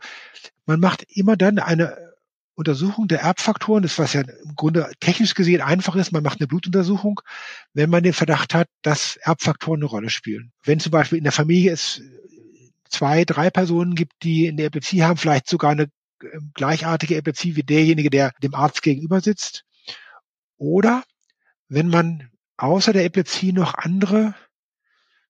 man 0.66 0.82
macht 0.82 1.06
immer 1.08 1.38
dann 1.38 1.60
eine 1.60 1.96
Untersuchung 2.56 3.08
der 3.08 3.22
Erbfaktoren, 3.22 3.82
das 3.82 3.98
was 3.98 4.12
ja 4.12 4.24
im 4.44 4.54
Grunde 4.58 4.92
technisch 5.00 5.34
gesehen 5.34 5.62
einfach 5.62 5.96
ist, 5.96 6.12
man 6.12 6.24
macht 6.24 6.42
eine 6.42 6.48
Blutuntersuchung, 6.48 7.22
wenn 7.74 7.90
man 7.90 8.04
den 8.04 8.12
Verdacht 8.12 8.54
hat, 8.54 8.68
dass 8.82 9.16
Erbfaktoren 9.16 9.80
eine 9.80 9.86
Rolle 9.86 10.10
spielen. 10.10 10.52
Wenn 10.62 10.82
zum 10.82 10.92
Beispiel 10.92 11.20
in 11.20 11.24
der 11.24 11.32
Familie 11.32 11.72
es 11.72 12.02
zwei, 12.90 13.24
drei 13.24 13.50
Personen 13.50 13.96
gibt, 13.96 14.12
die 14.24 14.50
eine 14.50 14.64
Epilepsie 14.64 15.04
haben, 15.04 15.16
vielleicht 15.16 15.48
sogar 15.48 15.72
eine 15.72 15.88
ähm, 16.22 16.52
gleichartige 16.54 17.16
Epilepsie 17.16 17.56
wie 17.56 17.64
derjenige, 17.64 18.10
der 18.10 18.34
dem 18.44 18.54
Arzt 18.54 18.82
gegenüber 18.82 19.22
sitzt, 19.22 19.64
oder 20.60 21.04
wenn 21.68 21.88
man 21.88 22.30
außer 22.58 22.94
der 22.94 23.06
Epilepsie 23.06 23.54
noch 23.54 23.74
andere 23.74 24.36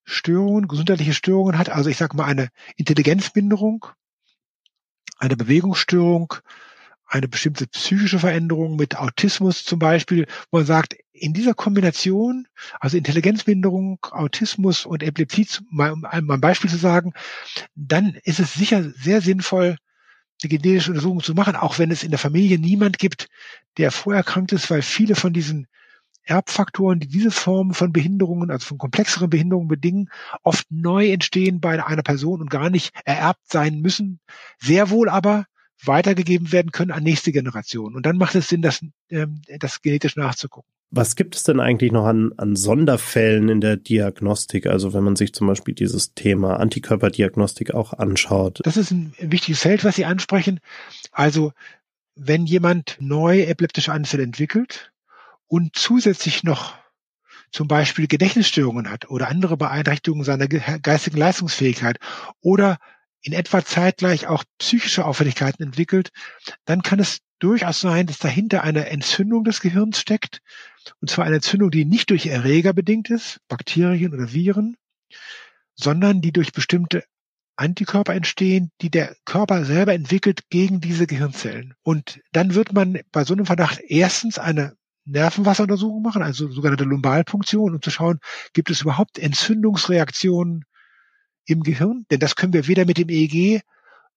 Störungen, 0.04 0.68
gesundheitliche 0.68 1.14
Störungen 1.14 1.56
hat, 1.56 1.70
also 1.70 1.88
ich 1.88 1.96
sage 1.96 2.16
mal 2.16 2.24
eine 2.24 2.48
Intelligenzminderung, 2.76 3.86
eine 5.18 5.36
Bewegungsstörung, 5.36 6.34
eine 7.06 7.28
bestimmte 7.28 7.66
psychische 7.66 8.18
Veränderung 8.18 8.76
mit 8.76 8.96
Autismus 8.96 9.64
zum 9.64 9.78
Beispiel, 9.78 10.26
wo 10.50 10.58
man 10.58 10.66
sagt, 10.66 10.96
in 11.12 11.32
dieser 11.32 11.54
Kombination, 11.54 12.46
also 12.78 12.96
Intelligenzminderung, 12.96 13.98
Autismus 14.10 14.86
und 14.86 15.02
Epilepsie, 15.02 15.46
um 15.70 16.04
ein 16.04 16.40
Beispiel 16.40 16.70
zu 16.70 16.76
sagen, 16.76 17.12
dann 17.74 18.18
ist 18.24 18.40
es 18.40 18.54
sicher 18.54 18.90
sehr 18.90 19.20
sinnvoll, 19.20 19.76
eine 20.42 20.48
genetische 20.48 20.90
Untersuchung 20.90 21.22
zu 21.22 21.34
machen, 21.34 21.56
auch 21.56 21.78
wenn 21.78 21.90
es 21.90 22.02
in 22.02 22.10
der 22.10 22.18
Familie 22.18 22.58
niemand 22.58 22.98
gibt, 22.98 23.28
der 23.78 23.90
vorerkrankt 23.90 24.52
ist, 24.52 24.70
weil 24.70 24.82
viele 24.82 25.14
von 25.14 25.32
diesen 25.32 25.66
Erbfaktoren, 26.22 27.00
die 27.00 27.08
diese 27.08 27.30
Form 27.30 27.74
von 27.74 27.92
Behinderungen, 27.92 28.50
also 28.50 28.66
von 28.66 28.78
komplexeren 28.78 29.30
Behinderungen 29.30 29.68
bedingen, 29.68 30.10
oft 30.42 30.70
neu 30.70 31.10
entstehen 31.10 31.60
bei 31.60 31.84
einer 31.84 32.02
Person 32.02 32.40
und 32.40 32.50
gar 32.50 32.70
nicht 32.70 32.92
ererbt 33.04 33.50
sein 33.50 33.80
müssen, 33.80 34.20
sehr 34.58 34.90
wohl 34.90 35.08
aber 35.08 35.46
weitergegeben 35.82 36.52
werden 36.52 36.72
können 36.72 36.90
an 36.90 37.02
nächste 37.02 37.32
Generationen. 37.32 37.96
Und 37.96 38.04
dann 38.04 38.18
macht 38.18 38.34
es 38.34 38.48
Sinn, 38.48 38.62
das, 38.62 38.84
ähm, 39.08 39.40
das 39.58 39.80
genetisch 39.82 40.16
nachzugucken. 40.16 40.70
Was 40.92 41.14
gibt 41.14 41.36
es 41.36 41.44
denn 41.44 41.60
eigentlich 41.60 41.92
noch 41.92 42.04
an, 42.04 42.32
an 42.36 42.56
Sonderfällen 42.56 43.48
in 43.48 43.60
der 43.60 43.76
Diagnostik? 43.76 44.66
Also 44.66 44.92
wenn 44.92 45.04
man 45.04 45.14
sich 45.14 45.32
zum 45.32 45.46
Beispiel 45.46 45.74
dieses 45.74 46.14
Thema 46.14 46.58
Antikörperdiagnostik 46.58 47.72
auch 47.74 47.92
anschaut. 47.92 48.60
Das 48.64 48.76
ist 48.76 48.90
ein 48.90 49.14
wichtiges 49.20 49.60
Feld, 49.60 49.84
was 49.84 49.96
Sie 49.96 50.04
ansprechen. 50.04 50.58
Also 51.12 51.52
wenn 52.16 52.44
jemand 52.44 52.96
neu 52.98 53.42
epileptische 53.42 53.92
Anfälle 53.92 54.24
entwickelt 54.24 54.92
und 55.46 55.76
zusätzlich 55.76 56.42
noch 56.42 56.74
zum 57.52 57.68
Beispiel 57.68 58.06
Gedächtnisstörungen 58.06 58.90
hat 58.90 59.10
oder 59.10 59.28
andere 59.28 59.56
Beeinträchtigungen 59.56 60.24
seiner 60.24 60.48
geistigen 60.48 61.16
Leistungsfähigkeit 61.18 61.98
oder 62.40 62.78
in 63.22 63.32
etwa 63.32 63.64
zeitgleich 63.64 64.26
auch 64.26 64.44
psychische 64.58 65.04
Auffälligkeiten 65.04 65.62
entwickelt, 65.62 66.10
dann 66.64 66.82
kann 66.82 67.00
es 67.00 67.20
durchaus 67.38 67.80
sein, 67.80 68.06
dass 68.06 68.18
dahinter 68.18 68.62
eine 68.62 68.88
Entzündung 68.88 69.44
des 69.44 69.60
Gehirns 69.60 70.00
steckt. 70.00 70.40
Und 71.00 71.10
zwar 71.10 71.24
eine 71.24 71.36
Entzündung, 71.36 71.70
die 71.70 71.84
nicht 71.84 72.10
durch 72.10 72.26
Erreger 72.26 72.72
bedingt 72.72 73.10
ist, 73.10 73.40
Bakterien 73.48 74.14
oder 74.14 74.32
Viren, 74.32 74.76
sondern 75.74 76.20
die 76.20 76.32
durch 76.32 76.52
bestimmte 76.52 77.04
Antikörper 77.56 78.14
entstehen, 78.14 78.70
die 78.80 78.90
der 78.90 79.14
Körper 79.26 79.64
selber 79.64 79.92
entwickelt 79.92 80.48
gegen 80.48 80.80
diese 80.80 81.06
Gehirnzellen. 81.06 81.74
Und 81.82 82.20
dann 82.32 82.54
wird 82.54 82.72
man 82.72 83.00
bei 83.12 83.24
so 83.24 83.34
einem 83.34 83.46
Verdacht 83.46 83.80
erstens 83.86 84.38
eine 84.38 84.76
Nervenwasseruntersuchung 85.04 86.02
machen, 86.02 86.22
also 86.22 86.48
sogenannte 86.48 86.84
Lumbalpunktion, 86.84 87.74
um 87.74 87.82
zu 87.82 87.90
schauen, 87.90 88.20
gibt 88.52 88.70
es 88.70 88.82
überhaupt 88.82 89.18
Entzündungsreaktionen 89.18 90.64
im 91.46 91.62
Gehirn? 91.62 92.06
Denn 92.10 92.20
das 92.20 92.36
können 92.36 92.52
wir 92.52 92.66
weder 92.66 92.86
mit 92.86 92.98
dem 92.98 93.08
EEG 93.08 93.62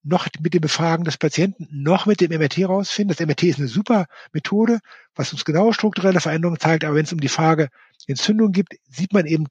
noch 0.04 0.28
mit 0.40 0.54
dem 0.54 0.62
Befragen 0.62 1.06
des 1.06 1.18
Patienten, 1.18 1.68
noch 1.72 2.06
mit 2.06 2.22
dem 2.22 2.32
MRT 2.32 2.68
rausfinden. 2.68 3.16
Das 3.16 3.26
MRT 3.26 3.44
ist 3.44 3.60
eine 3.60 3.68
super 3.68 4.06
Methode, 4.34 4.80
was 5.16 5.32
uns 5.32 5.46
genaue 5.46 5.74
strukturelle 5.74 6.20
Veränderungen 6.20 6.60
zeigt. 6.60 6.84
Aber 6.84 6.96
wenn 6.96 7.06
es 7.06 7.14
um 7.14 7.22
die 7.22 7.30
Frage 7.30 7.70
Entzündung 8.08 8.52
gibt, 8.52 8.76
sieht 8.90 9.14
man 9.14 9.26
eben 9.26 9.48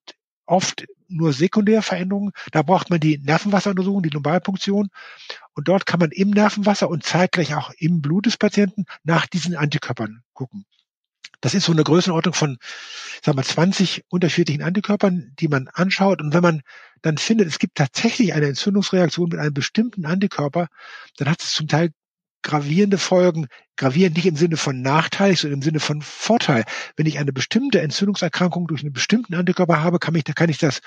oft 0.46 0.86
nur 1.08 1.32
Sekundärveränderungen. 1.32 2.32
Da 2.52 2.62
braucht 2.62 2.90
man 2.90 3.00
die 3.00 3.18
Nervenwasseruntersuchung, 3.18 4.02
die 4.02 4.10
Lumbalpunktion. 4.10 4.88
Und 5.54 5.68
dort 5.68 5.86
kann 5.86 6.00
man 6.00 6.10
im 6.10 6.30
Nervenwasser 6.30 6.88
und 6.88 7.04
zeitgleich 7.04 7.54
auch 7.54 7.70
im 7.78 8.00
Blut 8.00 8.26
des 8.26 8.36
Patienten 8.36 8.84
nach 9.04 9.26
diesen 9.26 9.56
Antikörpern 9.56 10.22
gucken. 10.32 10.64
Das 11.40 11.54
ist 11.54 11.64
so 11.64 11.72
eine 11.72 11.82
Größenordnung 11.82 12.34
von, 12.34 12.58
sagen 13.22 13.36
wir, 13.36 13.42
20 13.42 14.04
unterschiedlichen 14.08 14.62
Antikörpern, 14.62 15.32
die 15.40 15.48
man 15.48 15.68
anschaut. 15.68 16.22
Und 16.22 16.32
wenn 16.32 16.42
man 16.42 16.62
dann 17.02 17.18
findet, 17.18 17.48
es 17.48 17.58
gibt 17.58 17.76
tatsächlich 17.76 18.32
eine 18.34 18.46
Entzündungsreaktion 18.46 19.28
mit 19.28 19.38
einem 19.38 19.54
bestimmten 19.54 20.06
Antikörper, 20.06 20.68
dann 21.16 21.28
hat 21.28 21.42
es 21.42 21.52
zum 21.52 21.68
Teil 21.68 21.90
gravierende 22.42 22.98
Folgen, 22.98 23.46
gravierend 23.76 24.16
nicht 24.16 24.26
im 24.26 24.36
Sinne 24.36 24.56
von 24.56 24.82
Nachteil, 24.82 25.36
sondern 25.36 25.58
im 25.58 25.62
Sinne 25.62 25.80
von 25.80 26.02
Vorteil. 26.02 26.64
Wenn 26.96 27.06
ich 27.06 27.18
eine 27.18 27.32
bestimmte 27.32 27.80
Entzündungserkrankung 27.80 28.66
durch 28.66 28.82
einen 28.82 28.92
bestimmten 28.92 29.34
Antikörper 29.34 29.82
habe, 29.82 29.98
kann, 29.98 30.14
ich, 30.14 30.24
kann 30.24 30.50
ich 30.50 30.58
das 30.58 30.80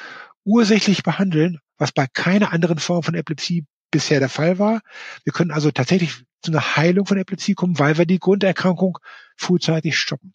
ursächlich 0.44 1.04
behandeln, 1.04 1.60
was 1.78 1.92
bei 1.92 2.08
keiner 2.12 2.52
anderen 2.52 2.80
Form 2.80 3.04
von 3.04 3.16
Epilepsie 3.16 3.66
bisher 3.90 4.20
der 4.20 4.30
Fall 4.30 4.60
war. 4.60 4.82
Wir 5.24 5.34
können 5.34 5.52
also 5.52 5.72
tatsächlich 5.72 6.24
zu 6.42 6.52
einer 6.52 6.76
Heilung 6.76 7.06
von 7.06 7.18
Epilepsie 7.18 7.54
kommen, 7.54 7.80
weil 7.80 7.98
wir 7.98 8.06
die 8.06 8.20
Grunderkrankung 8.20 9.00
frühzeitig 9.38 9.98
stoppen. 9.98 10.34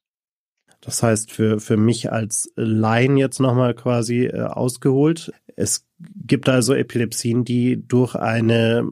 Das 0.80 1.02
heißt, 1.02 1.30
für, 1.30 1.60
für 1.60 1.76
mich 1.76 2.10
als 2.10 2.50
Laien 2.56 3.18
jetzt 3.18 3.38
nochmal 3.38 3.74
quasi 3.74 4.24
äh, 4.24 4.40
ausgeholt, 4.40 5.30
es 5.60 5.86
gibt 6.26 6.48
also 6.48 6.74
Epilepsien, 6.74 7.44
die 7.44 7.86
durch 7.86 8.14
eine 8.14 8.88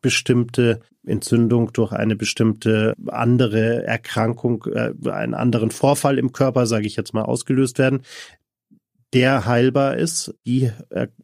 bestimmte 0.00 0.80
Entzündung, 1.06 1.72
durch 1.72 1.92
eine 1.92 2.16
bestimmte 2.16 2.94
andere 3.06 3.84
Erkrankung, 3.84 4.64
äh, 4.72 4.92
einen 5.10 5.34
anderen 5.34 5.70
Vorfall 5.70 6.18
im 6.18 6.32
Körper, 6.32 6.66
sage 6.66 6.86
ich 6.86 6.96
jetzt 6.96 7.14
mal, 7.14 7.22
ausgelöst 7.22 7.78
werden 7.78 8.02
der 9.14 9.46
heilbar 9.46 9.96
ist, 9.96 10.34
die 10.44 10.72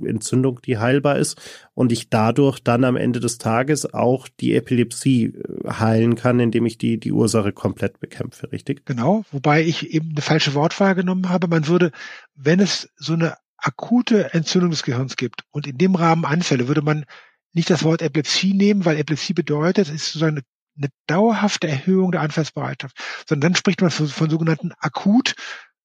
Entzündung, 0.01 0.63
die 0.63 0.79
heilbar 0.79 1.19
ist 1.19 1.41
und 1.75 1.91
ich 1.91 2.09
dadurch 2.09 2.61
dann 2.61 2.85
am 2.85 2.97
Ende 2.97 3.19
des 3.19 3.39
Tages 3.39 3.93
auch 3.93 4.29
die 4.29 4.55
Epilepsie 4.55 5.35
äh, 5.35 5.71
heilen 5.71 6.15
kann, 6.15 6.39
indem 6.39 6.67
ich 6.67 6.79
die, 6.79 7.01
die 7.01 7.11
Ursache 7.11 7.53
komplett 7.53 7.99
bekämpfe, 7.99 8.53
richtig? 8.53 8.87
Genau, 8.87 9.25
wobei 9.33 9.65
ich 9.65 9.91
eben 9.91 10.11
eine 10.11 10.23
falsche 10.23 10.55
Wortwahl 10.55 10.95
genommen 10.95 11.29
habe. 11.29 11.49
Man 11.49 11.67
würde, 11.67 11.91
wenn 12.37 12.61
es 12.61 12.89
so 12.97 13.15
eine 13.15 13.35
akute 13.61 14.33
Entzündung 14.35 14.71
des 14.71 14.83
Gehirns 14.83 15.17
gibt. 15.17 15.45
Und 15.51 15.67
in 15.67 15.79
dem 15.79 15.95
Rahmen 15.95 16.25
Anfälle, 16.25 16.69
würde 16.69 16.83
man 16.83 17.05
nicht 17.53 17.71
das 17.71 17.83
Wort 17.83 18.03
Epilepsie 18.03 18.55
nehmen, 18.55 18.85
weil 18.85 18.99
Epilepsie 18.99 19.35
bedeutet, 19.35 19.89
es 19.89 19.95
ist 19.95 20.07
sozusagen 20.07 20.37
eine, 20.37 20.45
eine 20.77 20.89
dauerhafte 21.07 21.69
Erhöhung 21.69 22.13
der 22.13 22.21
Anfallsbereitschaft, 22.21 22.97
sondern 23.29 23.53
dann 23.53 23.57
spricht 23.57 23.81
man 23.81 23.91
von, 23.91 24.09
von 24.09 24.31
sogenannten 24.31 24.73
akut 24.79 25.35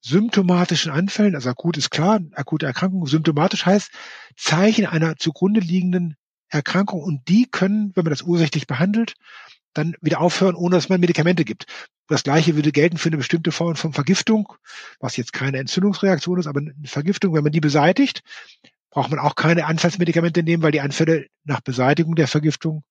symptomatischen 0.02 0.92
Anfällen, 0.92 1.34
also 1.34 1.50
akut 1.50 1.78
ist 1.78 1.90
klar, 1.90 2.20
akute 2.34 2.68
Erkrankung, 2.68 3.08
symptomatisch 3.08 3.66
heißt 3.66 3.90
Zeichen 4.38 4.86
einer 4.86 5.16
zugrunde 5.16 5.62
liegenden 5.62 6.16
Erkrankung. 6.48 7.02
Und 7.02 7.28
die 7.28 7.48
können, 7.50 7.92
wenn 7.96 8.04
man 8.04 8.12
das 8.12 8.22
ursächlich 8.22 8.68
behandelt, 8.68 9.16
dann 9.76 9.96
wieder 10.02 10.22
aufhören, 10.22 10.56
ohne 10.56 10.76
dass 10.76 10.90
man 10.90 11.00
Medikamente 11.00 11.46
gibt. 11.46 11.66
Das 12.08 12.24
gleiche 12.24 12.56
würde 12.56 12.72
gelten 12.72 12.98
für 12.98 13.10
eine 13.10 13.18
bestimmte 13.18 13.52
Form 13.52 13.76
von 13.76 13.94
Vergiftung, 13.94 14.54
was 15.00 15.18
jetzt 15.18 15.34
keine 15.34 15.60
Entzündungsreaktion 15.60 16.40
ist, 16.40 16.48
aber 16.48 16.62
eine 16.62 16.74
Vergiftung, 16.86 17.34
wenn 17.34 17.44
man 17.44 17.52
die 17.52 17.62
beseitigt, 17.62 18.24
braucht 18.90 19.12
man 19.12 19.20
auch 19.20 19.36
keine 19.36 19.66
Anfallsmedikamente 19.66 20.42
nehmen, 20.42 20.64
weil 20.64 20.72
die 20.72 20.82
Anfälle 20.82 21.28
nach 21.44 21.62
Beseitigung 21.62 22.16
der 22.16 22.28
Vergiftung 22.28 22.84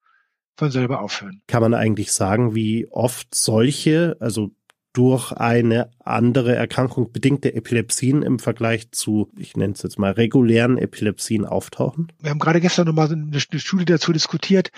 von 0.56 0.70
selber 0.70 1.00
aufhören. 1.00 1.42
Kann 1.48 1.62
man 1.62 1.74
eigentlich 1.74 2.12
sagen, 2.12 2.54
wie 2.54 2.86
oft 2.90 3.34
solche, 3.34 4.16
also 4.20 4.50
durch 4.92 5.32
eine 5.32 5.90
andere 5.98 6.54
Erkrankung 6.54 7.10
bedingte 7.10 7.52
Epilepsien 7.52 8.22
im 8.22 8.38
Vergleich 8.38 8.92
zu, 8.92 9.28
ich 9.36 9.56
nenne 9.56 9.72
es 9.72 9.82
jetzt 9.82 9.98
mal, 9.98 10.12
regulären 10.12 10.78
Epilepsien 10.78 11.44
auftauchen? 11.44 12.12
Wir 12.20 12.30
haben 12.30 12.38
gerade 12.38 12.60
gestern 12.60 12.86
nochmal 12.86 13.10
eine 13.10 13.40
Studie 13.40 13.84
dazu 13.84 14.12
diskutiert, 14.12 14.70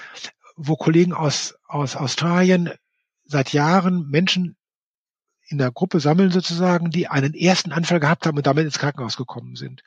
wo 0.56 0.76
Kollegen 0.76 1.12
aus, 1.12 1.54
aus 1.66 1.96
Australien 1.96 2.70
seit 3.24 3.52
Jahren 3.52 4.08
Menschen 4.08 4.56
in 5.48 5.58
der 5.58 5.70
Gruppe 5.70 6.00
sammeln 6.00 6.30
sozusagen, 6.30 6.90
die 6.90 7.08
einen 7.08 7.34
ersten 7.34 7.72
Anfall 7.72 8.00
gehabt 8.00 8.26
haben 8.26 8.36
und 8.36 8.46
damit 8.46 8.64
ins 8.64 8.78
Krankenhaus 8.78 9.16
gekommen 9.16 9.54
sind. 9.54 9.82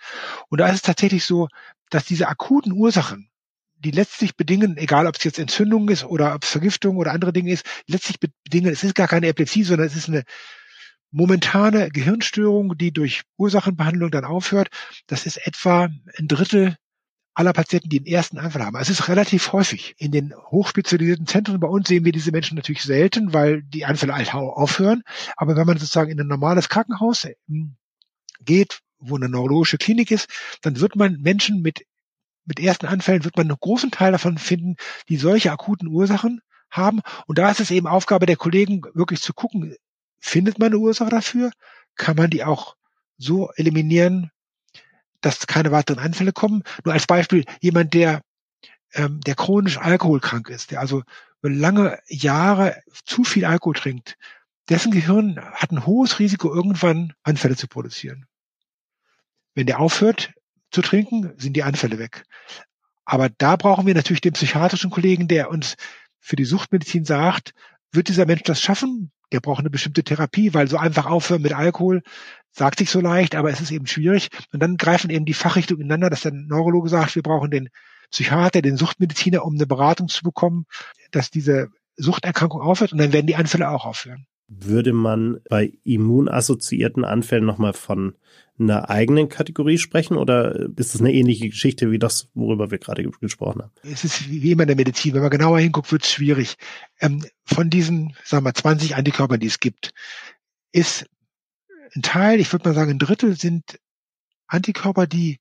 Und 0.47 0.59
da 0.59 0.67
ist 0.67 0.75
es 0.75 0.81
tatsächlich 0.81 1.25
so, 1.25 1.49
dass 1.89 2.05
diese 2.05 2.29
akuten 2.29 2.71
Ursachen, 2.71 3.29
die 3.75 3.91
letztlich 3.91 4.35
bedingen, 4.35 4.77
egal 4.77 5.07
ob 5.07 5.15
es 5.15 5.23
jetzt 5.23 5.39
Entzündung 5.39 5.89
ist 5.89 6.05
oder 6.05 6.35
ob 6.35 6.43
es 6.43 6.49
Vergiftung 6.49 6.97
oder 6.97 7.11
andere 7.11 7.33
Dinge 7.33 7.51
ist, 7.51 7.65
letztlich 7.87 8.19
bedingen, 8.19 8.71
es 8.71 8.83
ist 8.83 8.95
gar 8.95 9.07
keine 9.07 9.27
Epilepsie, 9.27 9.63
sondern 9.63 9.87
es 9.87 9.95
ist 9.95 10.09
eine 10.09 10.23
momentane 11.11 11.89
Gehirnstörung, 11.89 12.77
die 12.77 12.91
durch 12.91 13.23
Ursachenbehandlung 13.37 14.11
dann 14.11 14.25
aufhört. 14.25 14.69
Das 15.07 15.25
ist 15.25 15.45
etwa 15.45 15.85
ein 15.85 16.27
Drittel 16.27 16.77
aller 17.39 17.53
Patienten, 17.53 17.87
die 17.87 18.01
den 18.01 18.13
ersten 18.13 18.37
Anfall 18.37 18.65
haben. 18.65 18.75
Also 18.75 18.91
es 18.91 18.99
ist 18.99 19.07
relativ 19.07 19.53
häufig. 19.53 19.95
In 19.97 20.11
den 20.11 20.33
hochspezialisierten 20.35 21.25
Zentren 21.25 21.61
bei 21.61 21.69
uns 21.69 21.87
sehen 21.87 22.03
wir 22.03 22.11
diese 22.11 22.31
Menschen 22.31 22.55
natürlich 22.55 22.83
selten, 22.83 23.33
weil 23.33 23.63
die 23.63 23.85
Anfälle 23.85 24.13
halt 24.13 24.33
aufhören. 24.33 25.03
Aber 25.37 25.55
wenn 25.55 25.65
man 25.65 25.77
sozusagen 25.77 26.11
in 26.11 26.19
ein 26.19 26.27
normales 26.27 26.67
Krankenhaus 26.67 27.25
ähm, 27.47 27.77
geht, 28.41 28.81
wo 28.99 29.15
eine 29.15 29.29
neurologische 29.29 29.77
Klinik 29.77 30.11
ist, 30.11 30.27
dann 30.63 30.81
wird 30.81 30.97
man 30.97 31.21
Menschen 31.21 31.61
mit, 31.61 31.85
mit 32.43 32.59
ersten 32.59 32.87
Anfällen, 32.87 33.23
wird 33.23 33.37
man 33.37 33.47
einen 33.47 33.57
großen 33.57 33.91
Teil 33.91 34.11
davon 34.11 34.37
finden, 34.37 34.75
die 35.07 35.15
solche 35.15 35.53
akuten 35.53 35.87
Ursachen 35.87 36.41
haben. 36.69 36.99
Und 37.25 37.37
da 37.37 37.49
ist 37.49 37.61
es 37.61 37.71
eben 37.71 37.87
Aufgabe 37.87 38.25
der 38.25 38.35
Kollegen, 38.35 38.81
wirklich 38.93 39.21
zu 39.21 39.33
gucken, 39.33 39.77
findet 40.19 40.59
man 40.59 40.67
eine 40.67 40.79
Ursache 40.79 41.09
dafür? 41.09 41.51
Kann 41.95 42.17
man 42.17 42.29
die 42.29 42.43
auch 42.43 42.75
so 43.17 43.49
eliminieren, 43.55 44.29
dass 45.21 45.47
keine 45.47 45.71
weiteren 45.71 45.99
Anfälle 45.99 46.31
kommen. 46.31 46.63
Nur 46.83 46.93
als 46.93 47.07
Beispiel 47.07 47.45
jemand, 47.61 47.93
der, 47.93 48.21
ähm, 48.93 49.19
der 49.21 49.35
chronisch 49.35 49.77
alkoholkrank 49.77 50.49
ist, 50.49 50.71
der 50.71 50.79
also 50.79 51.03
lange 51.41 51.99
Jahre 52.07 52.81
zu 53.05 53.23
viel 53.23 53.45
Alkohol 53.45 53.75
trinkt, 53.75 54.17
dessen 54.69 54.91
Gehirn 54.91 55.39
hat 55.53 55.71
ein 55.71 55.85
hohes 55.85 56.19
Risiko, 56.19 56.53
irgendwann 56.53 57.13
Anfälle 57.23 57.55
zu 57.55 57.67
produzieren. 57.67 58.25
Wenn 59.55 59.65
der 59.65 59.79
aufhört 59.79 60.33
zu 60.71 60.81
trinken, 60.81 61.33
sind 61.37 61.53
die 61.53 61.63
Anfälle 61.63 61.97
weg. 61.97 62.23
Aber 63.05 63.29
da 63.29 63.55
brauchen 63.55 63.87
wir 63.87 63.95
natürlich 63.95 64.21
den 64.21 64.33
psychiatrischen 64.33 64.91
Kollegen, 64.91 65.27
der 65.27 65.49
uns 65.49 65.75
für 66.19 66.35
die 66.35 66.45
Suchtmedizin 66.45 67.05
sagt, 67.05 67.53
wird 67.91 68.07
dieser 68.07 68.27
Mensch 68.27 68.43
das 68.43 68.61
schaffen? 68.61 69.11
Der 69.31 69.39
braucht 69.39 69.59
eine 69.59 69.69
bestimmte 69.69 70.03
Therapie, 70.03 70.53
weil 70.53 70.67
so 70.67 70.77
einfach 70.77 71.05
aufhören 71.05 71.41
mit 71.41 71.53
Alkohol 71.53 72.01
sagt 72.51 72.79
sich 72.79 72.89
so 72.89 72.99
leicht, 72.99 73.35
aber 73.35 73.51
es 73.51 73.61
ist 73.61 73.71
eben 73.71 73.87
schwierig. 73.87 74.29
Und 74.51 74.61
dann 74.61 74.77
greifen 74.77 75.09
eben 75.09 75.25
die 75.25 75.33
Fachrichtungen 75.33 75.81
ineinander, 75.81 76.09
dass 76.09 76.21
der 76.21 76.31
Neurologe 76.31 76.89
sagt, 76.89 77.15
wir 77.15 77.23
brauchen 77.23 77.51
den 77.51 77.69
Psychiater, 78.11 78.61
den 78.61 78.75
Suchtmediziner, 78.75 79.45
um 79.45 79.55
eine 79.55 79.67
Beratung 79.67 80.07
zu 80.07 80.23
bekommen, 80.23 80.65
dass 81.11 81.29
diese 81.29 81.69
Suchterkrankung 81.95 82.61
aufhört 82.61 82.91
und 82.91 82.97
dann 82.97 83.13
werden 83.13 83.27
die 83.27 83.35
Anfälle 83.35 83.69
auch 83.69 83.85
aufhören. 83.85 84.25
Würde 84.51 84.93
man 84.93 85.41
bei 85.47 85.73
immunassoziierten 85.83 87.05
Anfällen 87.05 87.45
nochmal 87.45 87.73
von 87.73 88.15
einer 88.59 88.89
eigenen 88.89 89.29
Kategorie 89.29 89.77
sprechen 89.77 90.17
oder 90.17 90.69
ist 90.75 90.95
es 90.95 90.99
eine 90.99 91.13
ähnliche 91.13 91.49
Geschichte 91.49 91.91
wie 91.91 91.99
das, 91.99 92.29
worüber 92.33 92.71
wir 92.71 92.77
gerade 92.77 93.03
gesprochen 93.03 93.61
haben? 93.61 93.71
Es 93.83 94.03
ist 94.03 94.29
wie 94.29 94.51
immer 94.51 94.63
in 94.63 94.67
der 94.67 94.75
Medizin. 94.75 95.13
Wenn 95.13 95.21
man 95.21 95.29
genauer 95.29 95.59
hinguckt, 95.59 95.91
wird 95.91 96.03
es 96.03 96.11
schwierig. 96.11 96.55
Ähm, 96.99 97.23
von 97.45 97.69
diesen, 97.69 98.15
sagen 98.25 98.45
wir, 98.45 98.53
20 98.53 98.95
Antikörpern, 98.95 99.39
die 99.39 99.47
es 99.47 99.59
gibt, 99.59 99.91
ist 100.71 101.05
ein 101.95 102.01
Teil, 102.01 102.39
ich 102.39 102.51
würde 102.51 102.67
mal 102.67 102.75
sagen, 102.75 102.91
ein 102.91 102.99
Drittel 102.99 103.37
sind 103.37 103.79
Antikörper, 104.47 105.07
die 105.07 105.39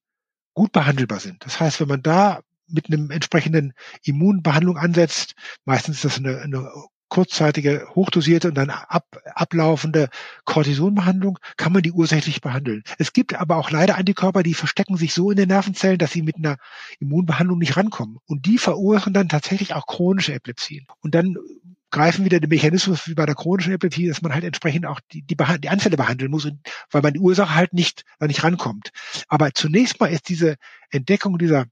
gut 0.54 0.72
behandelbar 0.72 1.20
sind. 1.20 1.44
Das 1.44 1.60
heißt, 1.60 1.80
wenn 1.80 1.88
man 1.88 2.02
da 2.02 2.42
mit 2.66 2.86
einem 2.86 3.10
entsprechenden 3.10 3.72
Immunbehandlung 4.02 4.76
ansetzt, 4.76 5.34
meistens 5.64 5.96
ist 5.96 6.04
das 6.04 6.18
eine, 6.18 6.38
eine 6.40 6.70
kurzzeitige, 7.08 7.86
hochdosierte 7.94 8.48
und 8.48 8.54
dann 8.54 8.70
ab, 8.70 9.04
ablaufende 9.34 10.08
Cortisonbehandlung, 10.44 11.38
kann 11.56 11.72
man 11.72 11.82
die 11.82 11.92
ursächlich 11.92 12.40
behandeln. 12.40 12.82
Es 12.98 13.12
gibt 13.12 13.34
aber 13.34 13.56
auch 13.56 13.70
leider 13.70 13.96
Antikörper, 13.96 14.42
die 14.42 14.54
verstecken 14.54 14.96
sich 14.96 15.14
so 15.14 15.30
in 15.30 15.36
den 15.36 15.48
Nervenzellen, 15.48 15.98
dass 15.98 16.12
sie 16.12 16.22
mit 16.22 16.36
einer 16.36 16.56
Immunbehandlung 17.00 17.58
nicht 17.58 17.76
rankommen. 17.76 18.18
Und 18.26 18.46
die 18.46 18.58
verursachen 18.58 19.12
dann 19.12 19.28
tatsächlich 19.28 19.74
auch 19.74 19.86
chronische 19.86 20.34
Epilepsien. 20.34 20.86
Und 21.00 21.14
dann 21.14 21.36
greifen 21.90 22.24
wieder 22.24 22.40
den 22.40 22.50
Mechanismus 22.50 23.08
wie 23.08 23.14
bei 23.14 23.26
der 23.26 23.34
chronischen 23.34 23.72
Epilepsie, 23.72 24.08
dass 24.08 24.22
man 24.22 24.34
halt 24.34 24.44
entsprechend 24.44 24.86
auch 24.86 25.00
die, 25.12 25.22
die, 25.22 25.36
die 25.36 25.68
Anfälle 25.68 25.96
behandeln 25.96 26.30
muss, 26.30 26.48
weil 26.90 27.02
man 27.02 27.14
die 27.14 27.20
Ursache 27.20 27.54
halt 27.54 27.72
nicht, 27.72 28.04
nicht 28.20 28.44
rankommt. 28.44 28.90
Aber 29.28 29.52
zunächst 29.52 29.98
mal 30.00 30.08
ist 30.08 30.28
diese 30.28 30.56
Entdeckung 30.90 31.38
dieser 31.38 31.66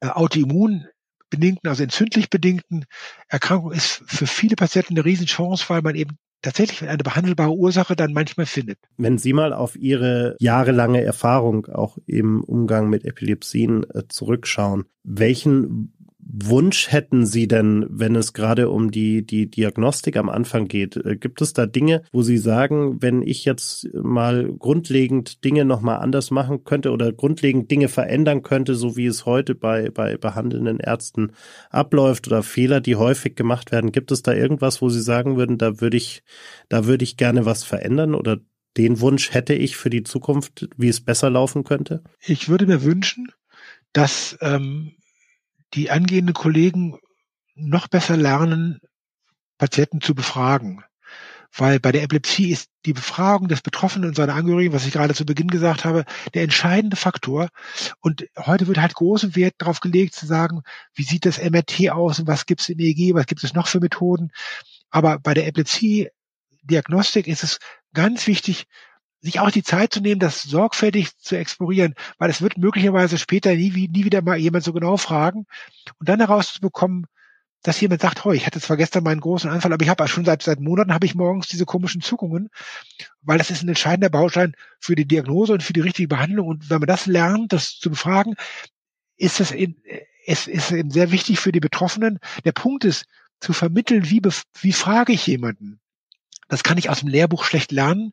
äh, 0.00 0.08
Autoimmun 0.08 0.86
bedingten, 1.30 1.68
also 1.68 1.82
entzündlich 1.82 2.28
bedingten 2.30 2.84
Erkrankung 3.28 3.72
ist 3.72 4.02
für 4.06 4.26
viele 4.26 4.56
Patienten 4.56 4.94
eine 4.94 5.04
Riesenchance, 5.04 5.64
weil 5.68 5.82
man 5.82 5.94
eben 5.94 6.16
tatsächlich 6.42 6.88
eine 6.88 7.02
behandelbare 7.02 7.52
Ursache 7.52 7.96
dann 7.96 8.12
manchmal 8.12 8.46
findet. 8.46 8.78
Wenn 8.96 9.18
Sie 9.18 9.32
mal 9.32 9.52
auf 9.52 9.76
Ihre 9.76 10.36
jahrelange 10.40 11.02
Erfahrung 11.02 11.66
auch 11.66 11.98
im 12.06 12.42
Umgang 12.42 12.88
mit 12.88 13.04
Epilepsien 13.04 13.84
äh, 13.90 14.04
zurückschauen, 14.08 14.84
welchen 15.02 15.94
Wunsch 16.32 16.92
hätten 16.92 17.26
Sie 17.26 17.48
denn, 17.48 17.86
wenn 17.88 18.14
es 18.14 18.32
gerade 18.32 18.68
um 18.70 18.90
die, 18.90 19.26
die 19.26 19.50
Diagnostik 19.50 20.16
am 20.16 20.28
Anfang 20.28 20.68
geht? 20.68 20.96
Äh, 20.96 21.16
gibt 21.16 21.40
es 21.40 21.52
da 21.52 21.66
Dinge, 21.66 22.02
wo 22.12 22.22
Sie 22.22 22.38
sagen, 22.38 23.02
wenn 23.02 23.22
ich 23.22 23.44
jetzt 23.44 23.88
mal 23.94 24.52
grundlegend 24.58 25.44
Dinge 25.44 25.64
nochmal 25.64 25.98
anders 25.98 26.30
machen 26.30 26.64
könnte 26.64 26.92
oder 26.92 27.12
grundlegend 27.12 27.70
Dinge 27.70 27.88
verändern 27.88 28.42
könnte, 28.42 28.74
so 28.74 28.96
wie 28.96 29.06
es 29.06 29.26
heute 29.26 29.54
bei, 29.54 29.90
bei 29.90 30.16
behandelnden 30.16 30.78
Ärzten 30.78 31.32
abläuft 31.70 32.26
oder 32.28 32.42
Fehler, 32.42 32.80
die 32.80 32.96
häufig 32.96 33.34
gemacht 33.34 33.72
werden, 33.72 33.92
gibt 33.92 34.12
es 34.12 34.22
da 34.22 34.32
irgendwas, 34.32 34.80
wo 34.80 34.88
Sie 34.88 35.02
sagen 35.02 35.36
würden, 35.36 35.58
da 35.58 35.80
würde 35.80 35.96
ich, 35.96 36.22
da 36.68 36.86
würde 36.86 37.04
ich 37.04 37.16
gerne 37.16 37.44
was 37.44 37.64
verändern 37.64 38.14
oder 38.14 38.38
den 38.76 39.00
Wunsch 39.00 39.34
hätte 39.34 39.54
ich 39.54 39.76
für 39.76 39.90
die 39.90 40.04
Zukunft, 40.04 40.68
wie 40.76 40.88
es 40.88 41.00
besser 41.00 41.28
laufen 41.28 41.64
könnte? 41.64 42.04
Ich 42.20 42.48
würde 42.48 42.66
mir 42.66 42.84
wünschen, 42.84 43.32
dass 43.92 44.38
ähm, 44.40 44.92
die 45.74 45.90
angehenden 45.90 46.34
Kollegen 46.34 46.98
noch 47.54 47.88
besser 47.88 48.16
lernen, 48.16 48.80
Patienten 49.58 50.00
zu 50.00 50.14
befragen. 50.14 50.82
Weil 51.52 51.80
bei 51.80 51.90
der 51.90 52.02
Epilepsie 52.02 52.50
ist 52.50 52.70
die 52.86 52.92
Befragung 52.92 53.48
des 53.48 53.60
Betroffenen 53.60 54.08
und 54.08 54.14
seiner 54.14 54.34
Angehörigen, 54.34 54.72
was 54.72 54.86
ich 54.86 54.92
gerade 54.92 55.14
zu 55.14 55.26
Beginn 55.26 55.48
gesagt 55.48 55.84
habe, 55.84 56.04
der 56.32 56.44
entscheidende 56.44 56.96
Faktor. 56.96 57.48
Und 58.00 58.26
heute 58.38 58.68
wird 58.68 58.78
halt 58.78 58.94
großen 58.94 59.34
Wert 59.34 59.54
darauf 59.58 59.80
gelegt, 59.80 60.14
zu 60.14 60.26
sagen, 60.26 60.62
wie 60.94 61.02
sieht 61.02 61.26
das 61.26 61.42
MRT 61.42 61.90
aus 61.90 62.20
und 62.20 62.28
was 62.28 62.46
gibt 62.46 62.60
es 62.60 62.68
im 62.68 62.78
EEG, 62.78 63.14
was 63.14 63.26
gibt 63.26 63.42
es 63.42 63.52
noch 63.52 63.66
für 63.66 63.80
Methoden. 63.80 64.30
Aber 64.90 65.18
bei 65.18 65.34
der 65.34 65.46
Epilepsie-Diagnostik 65.48 67.26
ist 67.26 67.42
es 67.42 67.58
ganz 67.92 68.28
wichtig, 68.28 68.66
sich 69.20 69.40
auch 69.40 69.50
die 69.50 69.62
Zeit 69.62 69.92
zu 69.92 70.00
nehmen, 70.00 70.20
das 70.20 70.42
sorgfältig 70.42 71.16
zu 71.18 71.36
explorieren, 71.36 71.94
weil 72.18 72.30
es 72.30 72.40
wird 72.40 72.56
möglicherweise 72.56 73.18
später 73.18 73.54
nie, 73.54 73.88
nie 73.88 74.04
wieder 74.04 74.22
mal 74.22 74.38
jemand 74.38 74.64
so 74.64 74.72
genau 74.72 74.96
fragen 74.96 75.46
und 75.98 76.08
dann 76.08 76.20
herauszubekommen, 76.20 77.06
dass 77.62 77.80
jemand 77.80 78.00
sagt, 78.00 78.24
oh, 78.24 78.32
ich 78.32 78.46
hatte 78.46 78.60
zwar 78.60 78.78
gestern 78.78 79.04
meinen 79.04 79.20
großen 79.20 79.50
Anfall, 79.50 79.72
aber 79.72 79.82
ich 79.82 79.90
habe 79.90 80.08
schon 80.08 80.24
seit 80.24 80.42
seit 80.42 80.60
Monaten 80.60 80.94
habe 80.94 81.04
ich 81.04 81.14
morgens 81.14 81.48
diese 81.48 81.66
komischen 81.66 82.00
Zuckungen, 82.00 82.48
weil 83.20 83.36
das 83.36 83.50
ist 83.50 83.62
ein 83.62 83.68
entscheidender 83.68 84.08
Baustein 84.08 84.54
für 84.78 84.94
die 84.94 85.06
Diagnose 85.06 85.52
und 85.52 85.62
für 85.62 85.74
die 85.74 85.80
richtige 85.80 86.08
Behandlung. 86.08 86.48
Und 86.48 86.70
wenn 86.70 86.78
man 86.78 86.86
das 86.86 87.04
lernt, 87.04 87.52
das 87.52 87.78
zu 87.78 87.90
befragen, 87.90 88.36
ist 89.18 89.40
das 89.40 89.52
es 90.26 90.46
ist 90.46 90.70
eben 90.70 90.90
sehr 90.90 91.10
wichtig 91.10 91.40
für 91.40 91.52
die 91.52 91.60
Betroffenen. 91.60 92.18
Der 92.44 92.52
Punkt 92.52 92.84
ist, 92.84 93.04
zu 93.40 93.52
vermitteln, 93.52 94.08
wie, 94.10 94.20
wie 94.60 94.72
frage 94.72 95.12
ich 95.12 95.26
jemanden. 95.26 95.80
Das 96.48 96.62
kann 96.62 96.78
ich 96.78 96.90
aus 96.90 97.00
dem 97.00 97.08
Lehrbuch 97.08 97.44
schlecht 97.44 97.72
lernen 97.72 98.12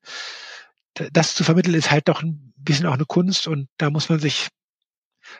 das 1.13 1.35
zu 1.35 1.43
vermitteln 1.43 1.75
ist 1.75 1.91
halt 1.91 2.07
doch 2.07 2.23
ein 2.23 2.53
bisschen 2.57 2.85
auch 2.85 2.93
eine 2.93 3.05
Kunst 3.05 3.47
und 3.47 3.67
da 3.77 3.89
muss 3.89 4.09
man 4.09 4.19
sich 4.19 4.49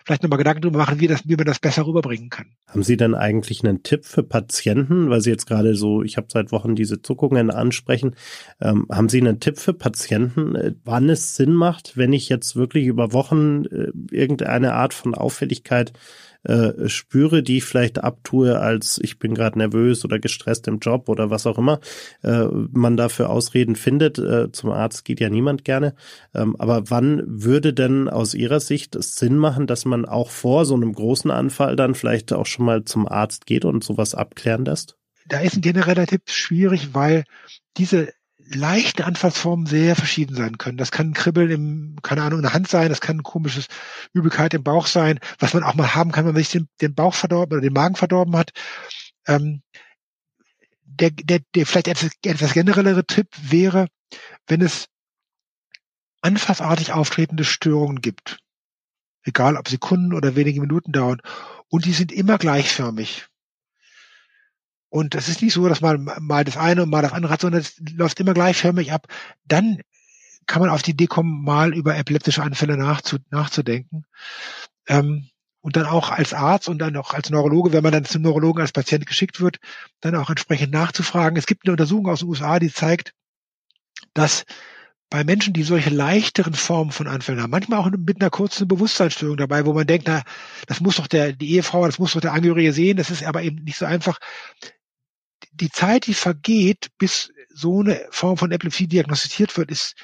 vielleicht 0.06 0.24
nochmal 0.24 0.38
Gedanken 0.38 0.62
drüber 0.62 0.80
machen, 0.80 1.00
wie, 1.00 1.08
das, 1.08 1.28
wie 1.28 1.36
man 1.36 1.46
das 1.46 1.60
besser 1.60 1.86
rüberbringen 1.86 2.30
kann. 2.30 2.48
Haben 2.68 2.84
Sie 2.84 2.98
denn 2.98 3.16
eigentlich 3.16 3.64
einen 3.64 3.84
Tipp 3.84 4.06
für 4.06 4.24
Patienten, 4.24 5.10
weil 5.10 5.22
Sie 5.22 5.30
jetzt 5.30 5.46
gerade 5.46 5.76
so, 5.76 6.04
ich 6.04 6.18
habe 6.18 6.28
seit 6.30 6.52
Wochen 6.52 6.76
diese 6.76 7.02
Zuckungen 7.02 7.52
ansprechen, 7.52 8.16
ähm, 8.62 8.88
haben 8.92 9.10
Sie 9.10 9.22
einen 9.22 9.40
Tipp 9.40 9.58
für 9.58 9.74
Patienten, 9.74 10.56
äh, 10.56 10.74
wann 10.84 11.10
es 11.10 11.36
Sinn 11.36 11.54
macht, 11.54 11.98
wenn 11.98 12.14
ich 12.14 12.30
jetzt 12.30 12.56
wirklich 12.56 12.86
über 12.86 13.14
Wochen 13.14 13.66
äh, 13.66 13.92
irgendeine 14.12 14.74
Art 14.74 14.94
von 14.94 15.16
Auffälligkeit 15.16 15.94
äh, 16.44 16.88
spüre, 16.88 17.44
die 17.44 17.58
ich 17.58 17.66
vielleicht 17.66 18.04
abtue, 18.04 18.60
als 18.60 19.00
ich 19.02 19.20
bin 19.20 19.34
gerade 19.34 19.58
nervös 19.58 20.06
oder 20.06 20.20
gestresst 20.20 20.68
im 20.68 20.80
Job 20.80 21.10
oder 21.10 21.30
was 21.30 21.46
auch 21.46 21.58
immer 21.58 21.80
äh, 22.24 22.46
man 22.72 22.98
dafür 22.98 23.30
Ausreden 23.30 23.76
findet. 23.76 24.20
Äh, 24.20 24.52
zum 24.52 24.72
Arzt 24.72 25.06
geht 25.06 25.20
ja 25.20 25.30
niemand 25.30 25.66
gerne. 25.66 25.96
Ähm, 26.34 26.56
aber 26.58 26.90
wann 26.90 27.24
würde 27.26 27.74
denn 27.74 28.10
aus 28.10 28.34
Ihrer 28.34 28.60
Sicht 28.60 28.96
es 28.96 29.16
Sinn 29.16 29.38
machen, 29.38 29.68
dass 29.68 29.86
man 29.86 30.06
auch 30.06 30.30
vor 30.30 30.66
so 30.66 30.76
einem 30.76 30.94
großen 30.94 31.32
Anfall 31.32 31.76
dann 31.76 31.96
vielleicht 31.96 32.34
auch 32.34 32.46
schon 32.46 32.66
mal 32.66 32.84
zum 32.86 33.08
Arzt 33.08 33.46
geht 33.46 33.66
und 33.66 33.84
sowas 33.84 34.16
abklären 34.16 34.66
lässt? 34.66 34.98
Da 35.28 35.40
ist 35.40 35.58
ein 35.58 35.62
genereller 35.62 36.08
Tipp 36.08 36.22
schwierig, 36.28 36.94
weil 36.94 37.26
diese 37.78 38.10
leichte 38.50 39.06
Anfallsformen 39.06 39.66
sehr 39.66 39.96
verschieden 39.96 40.36
sein 40.36 40.58
können. 40.58 40.78
Das 40.78 40.92
kann 40.92 41.10
ein 41.10 41.14
Kribbeln 41.14 41.52
im, 41.52 41.96
keine 42.02 42.24
Ahnung, 42.24 42.40
in 42.40 42.44
der 42.44 42.54
Hand 42.54 42.68
sein, 42.68 42.90
das 42.90 43.02
kann 43.02 43.18
ein 43.18 43.24
komisches 43.24 43.68
Übelkeit 44.14 44.54
im 44.54 44.64
Bauch 44.64 44.88
sein, 44.88 45.20
was 45.40 45.54
man 45.54 45.64
auch 45.64 45.76
mal 45.76 45.96
haben 45.96 46.12
kann, 46.12 46.26
wenn 46.26 46.34
man 46.34 46.44
sich 46.44 46.52
den, 46.52 46.68
den 46.82 46.96
Bauch 46.96 47.14
verdorben 47.14 47.58
oder 47.58 47.62
den 47.62 47.74
Magen 47.74 47.96
verdorben 47.96 48.36
hat. 48.36 48.52
Ähm, 49.28 49.62
der, 50.84 51.12
der, 51.12 51.40
der 51.56 51.66
vielleicht 51.66 51.88
etwas, 51.88 52.12
etwas 52.24 52.54
generellere 52.54 53.06
Tipp 53.06 53.28
wäre, 53.40 53.88
wenn 54.48 54.62
es 54.62 54.88
anfassartig 56.22 56.94
auftretende 56.94 57.44
Störungen 57.44 58.02
gibt, 58.02 58.40
egal 59.24 59.58
ob 59.58 59.68
Sekunden 59.68 60.14
oder 60.14 60.36
wenige 60.36 60.62
Minuten 60.62 60.92
dauern, 60.92 61.22
und 61.70 61.86
die 61.86 61.94
sind 61.94 62.12
immer 62.12 62.38
gleichförmig. 62.38 63.28
Und 64.98 65.14
es 65.14 65.30
ist 65.30 65.44
nicht 65.44 65.54
so, 65.54 65.70
dass 65.70 65.82
man 65.82 66.10
mal 66.20 66.44
das 66.44 66.58
eine 66.58 66.82
und 66.82 66.90
mal 66.90 67.04
das 67.04 67.14
andere 67.14 67.32
hat, 67.32 67.42
sondern 67.42 67.62
es 67.62 67.80
läuft 67.96 68.20
immer 68.20 68.34
gleichförmig 68.34 68.92
ab. 68.92 69.08
Dann 69.46 69.82
kann 70.48 70.62
man 70.62 70.72
auf 70.72 70.82
die 70.82 70.92
Idee 70.92 71.06
kommen, 71.06 71.44
mal 71.44 71.76
über 71.76 71.96
epileptische 71.96 72.42
Anfälle 72.42 72.78
nachzu, 72.78 73.18
nachzudenken. 73.30 74.06
Ähm, 74.88 75.30
und 75.62 75.76
dann 75.76 75.86
auch 75.86 76.10
als 76.10 76.34
Arzt 76.34 76.68
und 76.68 76.80
dann 76.80 76.96
auch 76.96 77.14
als 77.14 77.30
Neurologe, 77.30 77.74
wenn 77.74 77.84
man 77.84 77.92
dann 77.92 78.06
zum 78.06 78.24
Neurologen 78.24 78.62
als 78.62 78.72
Patient 78.72 79.06
geschickt 79.06 79.40
wird, 79.40 79.60
dann 80.02 80.16
auch 80.16 80.32
entsprechend 80.32 80.72
nachzufragen. 80.72 81.38
Es 81.38 81.46
gibt 81.46 81.66
eine 81.66 81.74
Untersuchung 81.74 82.08
aus 82.08 82.20
den 82.20 82.30
USA, 82.30 82.58
die 82.58 82.74
zeigt, 82.74 83.14
dass 84.16 84.46
bei 85.10 85.24
Menschen, 85.24 85.54
die 85.54 85.64
solche 85.64 85.90
leichteren 85.90 86.54
Formen 86.54 86.92
von 86.92 87.08
Anfällen 87.08 87.42
haben, 87.42 87.52
manchmal 87.52 87.80
auch 87.80 87.90
mit 87.92 88.20
einer 88.20 88.30
kurzen 88.30 88.68
Bewusstseinsstörung 88.68 89.38
dabei, 89.38 89.66
wo 89.66 89.74
man 89.74 89.88
denkt, 89.88 90.08
na, 90.08 90.24
das 90.66 90.82
muss 90.82 90.98
doch 90.98 91.08
der, 91.08 91.34
die 91.34 91.52
Ehefrau, 91.52 91.86
das 91.86 92.00
muss 92.00 92.14
doch 92.14 92.22
der 92.22 92.34
Angehörige 92.34 92.74
sehen, 92.74 92.98
das 92.98 93.10
ist 93.10 93.24
aber 93.24 93.44
eben 93.44 93.64
nicht 93.64 93.78
so 93.78 93.86
einfach. 93.86 94.18
Die 95.52 95.70
Zeit, 95.70 96.08
die 96.08 96.14
vergeht, 96.14 96.90
bis 96.98 97.32
so 97.50 97.82
eine 97.82 98.06
Form 98.12 98.38
von 98.38 98.52
Epilepsie 98.52 98.88
diagnostiziert 98.88 99.58
wird, 99.58 99.72
ist 99.72 99.96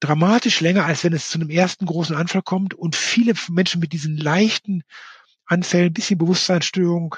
dramatisch 0.00 0.60
länger, 0.60 0.84
als 0.84 1.04
wenn 1.04 1.12
es 1.12 1.28
zu 1.28 1.38
einem 1.38 1.50
ersten 1.50 1.86
großen 1.86 2.16
Anfall 2.16 2.42
kommt 2.42 2.74
und 2.74 2.96
viele 2.96 3.34
Menschen 3.48 3.80
mit 3.80 3.92
diesen 3.92 4.16
leichten 4.16 4.82
Anfällen, 5.44 5.92
bisschen 5.92 6.18
Bewusstseinsstörung, 6.18 7.16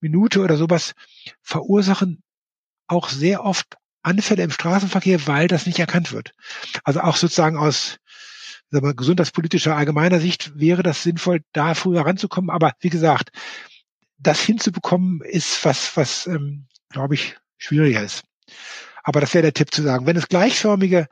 Minute 0.00 0.40
oder 0.40 0.56
sowas, 0.56 0.94
verursachen 1.42 2.22
auch 2.86 3.08
sehr 3.08 3.44
oft 3.44 3.76
Anfälle 4.02 4.42
im 4.42 4.50
Straßenverkehr, 4.50 5.26
weil 5.26 5.48
das 5.48 5.66
nicht 5.66 5.78
erkannt 5.78 6.12
wird. 6.12 6.32
Also 6.84 7.00
auch 7.00 7.16
sozusagen 7.16 7.56
aus 7.56 7.98
sagen 8.70 8.86
wir, 8.86 8.94
gesundheitspolitischer 8.94 9.76
allgemeiner 9.76 10.20
Sicht 10.20 10.52
wäre 10.58 10.82
das 10.82 11.02
sinnvoll, 11.02 11.40
da 11.52 11.74
früher 11.74 12.04
ranzukommen. 12.04 12.50
Aber 12.50 12.72
wie 12.80 12.90
gesagt, 12.90 13.30
das 14.18 14.40
hinzubekommen 14.40 15.20
ist 15.22 15.64
was, 15.64 15.96
was 15.96 16.26
ähm, 16.26 16.66
glaube 16.94 17.14
ich, 17.14 17.36
schwieriger 17.58 18.02
ist. 18.02 18.22
Aber 19.02 19.20
das 19.20 19.34
wäre 19.34 19.42
der 19.42 19.52
Tipp 19.52 19.74
zu 19.74 19.82
sagen. 19.82 20.06
Wenn 20.06 20.16
es 20.16 20.28
gleichförmige, 20.28 21.08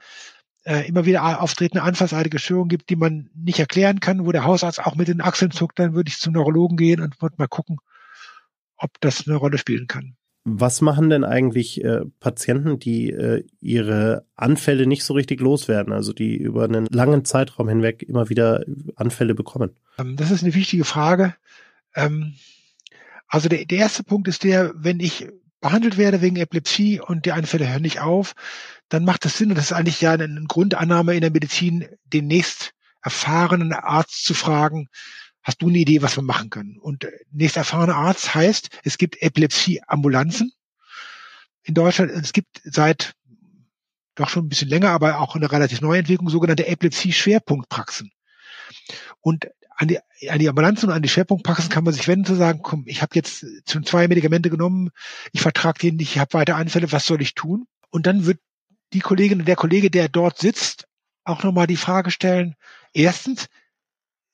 äh, 0.64 0.88
immer 0.88 1.04
wieder 1.04 1.42
auftretende 1.42 1.82
anfallsartige 1.82 2.38
Störungen 2.38 2.68
gibt, 2.68 2.88
die 2.88 2.96
man 2.96 3.28
nicht 3.34 3.58
erklären 3.58 4.00
kann, 4.00 4.24
wo 4.24 4.32
der 4.32 4.44
Hausarzt 4.44 4.80
auch 4.80 4.94
mit 4.94 5.08
den 5.08 5.20
Achseln 5.20 5.50
zuckt, 5.50 5.78
dann 5.78 5.94
würde 5.94 6.08
ich 6.08 6.18
zum 6.18 6.32
Neurologen 6.32 6.76
gehen 6.76 7.00
und 7.00 7.20
würde 7.20 7.34
mal 7.38 7.48
gucken, 7.48 7.78
ob 8.76 8.92
das 9.00 9.26
eine 9.26 9.36
Rolle 9.36 9.58
spielen 9.58 9.86
kann. 9.88 10.16
Was 10.44 10.80
machen 10.80 11.10
denn 11.10 11.22
eigentlich 11.22 11.84
äh, 11.84 12.00
Patienten, 12.18 12.78
die 12.78 13.10
äh, 13.10 13.44
ihre 13.60 14.26
Anfälle 14.34 14.86
nicht 14.86 15.04
so 15.04 15.14
richtig 15.14 15.40
loswerden, 15.40 15.92
also 15.92 16.12
die 16.12 16.36
über 16.36 16.64
einen 16.64 16.86
langen 16.86 17.24
Zeitraum 17.24 17.68
hinweg 17.68 18.02
immer 18.02 18.28
wieder 18.28 18.64
Anfälle 18.96 19.34
bekommen? 19.34 19.76
Ähm, 19.98 20.16
das 20.16 20.30
ist 20.32 20.42
eine 20.42 20.54
wichtige 20.54 20.84
Frage. 20.84 21.34
Ähm, 21.94 22.34
also 23.28 23.48
der, 23.48 23.64
der 23.64 23.78
erste 23.78 24.02
Punkt 24.02 24.26
ist 24.26 24.42
der, 24.42 24.72
wenn 24.74 24.98
ich 25.00 25.28
behandelt 25.62 25.96
werde 25.96 26.20
wegen 26.20 26.36
Epilepsie 26.36 27.00
und 27.00 27.24
die 27.24 27.32
Anfälle 27.32 27.68
hören 27.68 27.82
nicht 27.82 28.00
auf, 28.00 28.34
dann 28.90 29.04
macht 29.06 29.24
das 29.24 29.38
Sinn, 29.38 29.48
und 29.48 29.54
das 29.56 29.66
ist 29.66 29.72
eigentlich 29.72 30.02
ja 30.02 30.12
eine 30.12 30.44
Grundannahme 30.46 31.14
in 31.14 31.22
der 31.22 31.30
Medizin, 31.30 31.88
den 32.04 32.26
nächst 32.26 32.72
erfahrenen 33.00 33.72
Arzt 33.72 34.24
zu 34.24 34.34
fragen, 34.34 34.88
hast 35.42 35.62
du 35.62 35.68
eine 35.68 35.78
Idee, 35.78 36.02
was 36.02 36.16
wir 36.16 36.22
machen 36.22 36.50
können? 36.50 36.78
Und 36.78 37.04
äh, 37.04 37.12
nächst 37.30 37.56
erfahrener 37.56 37.96
Arzt 37.96 38.34
heißt, 38.34 38.80
es 38.84 38.98
gibt 38.98 39.22
Epilepsie-Ambulanzen 39.22 40.52
in 41.62 41.74
Deutschland. 41.74 42.10
Es 42.10 42.32
gibt 42.32 42.60
seit 42.64 43.14
doch 44.14 44.28
schon 44.28 44.44
ein 44.44 44.48
bisschen 44.48 44.68
länger, 44.68 44.90
aber 44.90 45.20
auch 45.20 45.34
eine 45.34 45.50
relativ 45.50 45.80
neue 45.80 46.00
Entwicklung, 46.00 46.28
sogenannte 46.28 46.66
Epilepsie-Schwerpunktpraxen. 46.66 48.10
Und 49.20 49.48
an 49.82 49.88
die, 49.88 49.98
an 50.28 50.38
die 50.38 50.48
Ambulanzen 50.48 50.88
und 50.88 50.94
an 50.94 51.02
die 51.02 51.08
Schwerpunktpraxen 51.08 51.68
kann 51.68 51.82
man 51.82 51.92
sich 51.92 52.06
wenden 52.06 52.24
zu 52.24 52.36
sagen, 52.36 52.60
komm, 52.62 52.84
ich 52.86 53.02
habe 53.02 53.16
jetzt 53.16 53.44
schon 53.68 53.84
zwei 53.84 54.06
Medikamente 54.06 54.48
genommen, 54.48 54.90
ich 55.32 55.42
vertrage 55.42 55.80
den 55.80 55.96
nicht, 55.96 56.12
ich 56.12 56.18
habe 56.20 56.34
weiter 56.34 56.54
Anfälle, 56.54 56.92
was 56.92 57.04
soll 57.04 57.20
ich 57.20 57.34
tun? 57.34 57.66
Und 57.90 58.06
dann 58.06 58.24
wird 58.24 58.38
die 58.92 59.00
Kollegin 59.00 59.40
und 59.40 59.48
der 59.48 59.56
Kollege, 59.56 59.90
der 59.90 60.08
dort 60.08 60.38
sitzt, 60.38 60.86
auch 61.24 61.42
nochmal 61.42 61.66
die 61.66 61.76
Frage 61.76 62.12
stellen, 62.12 62.54
erstens, 62.92 63.48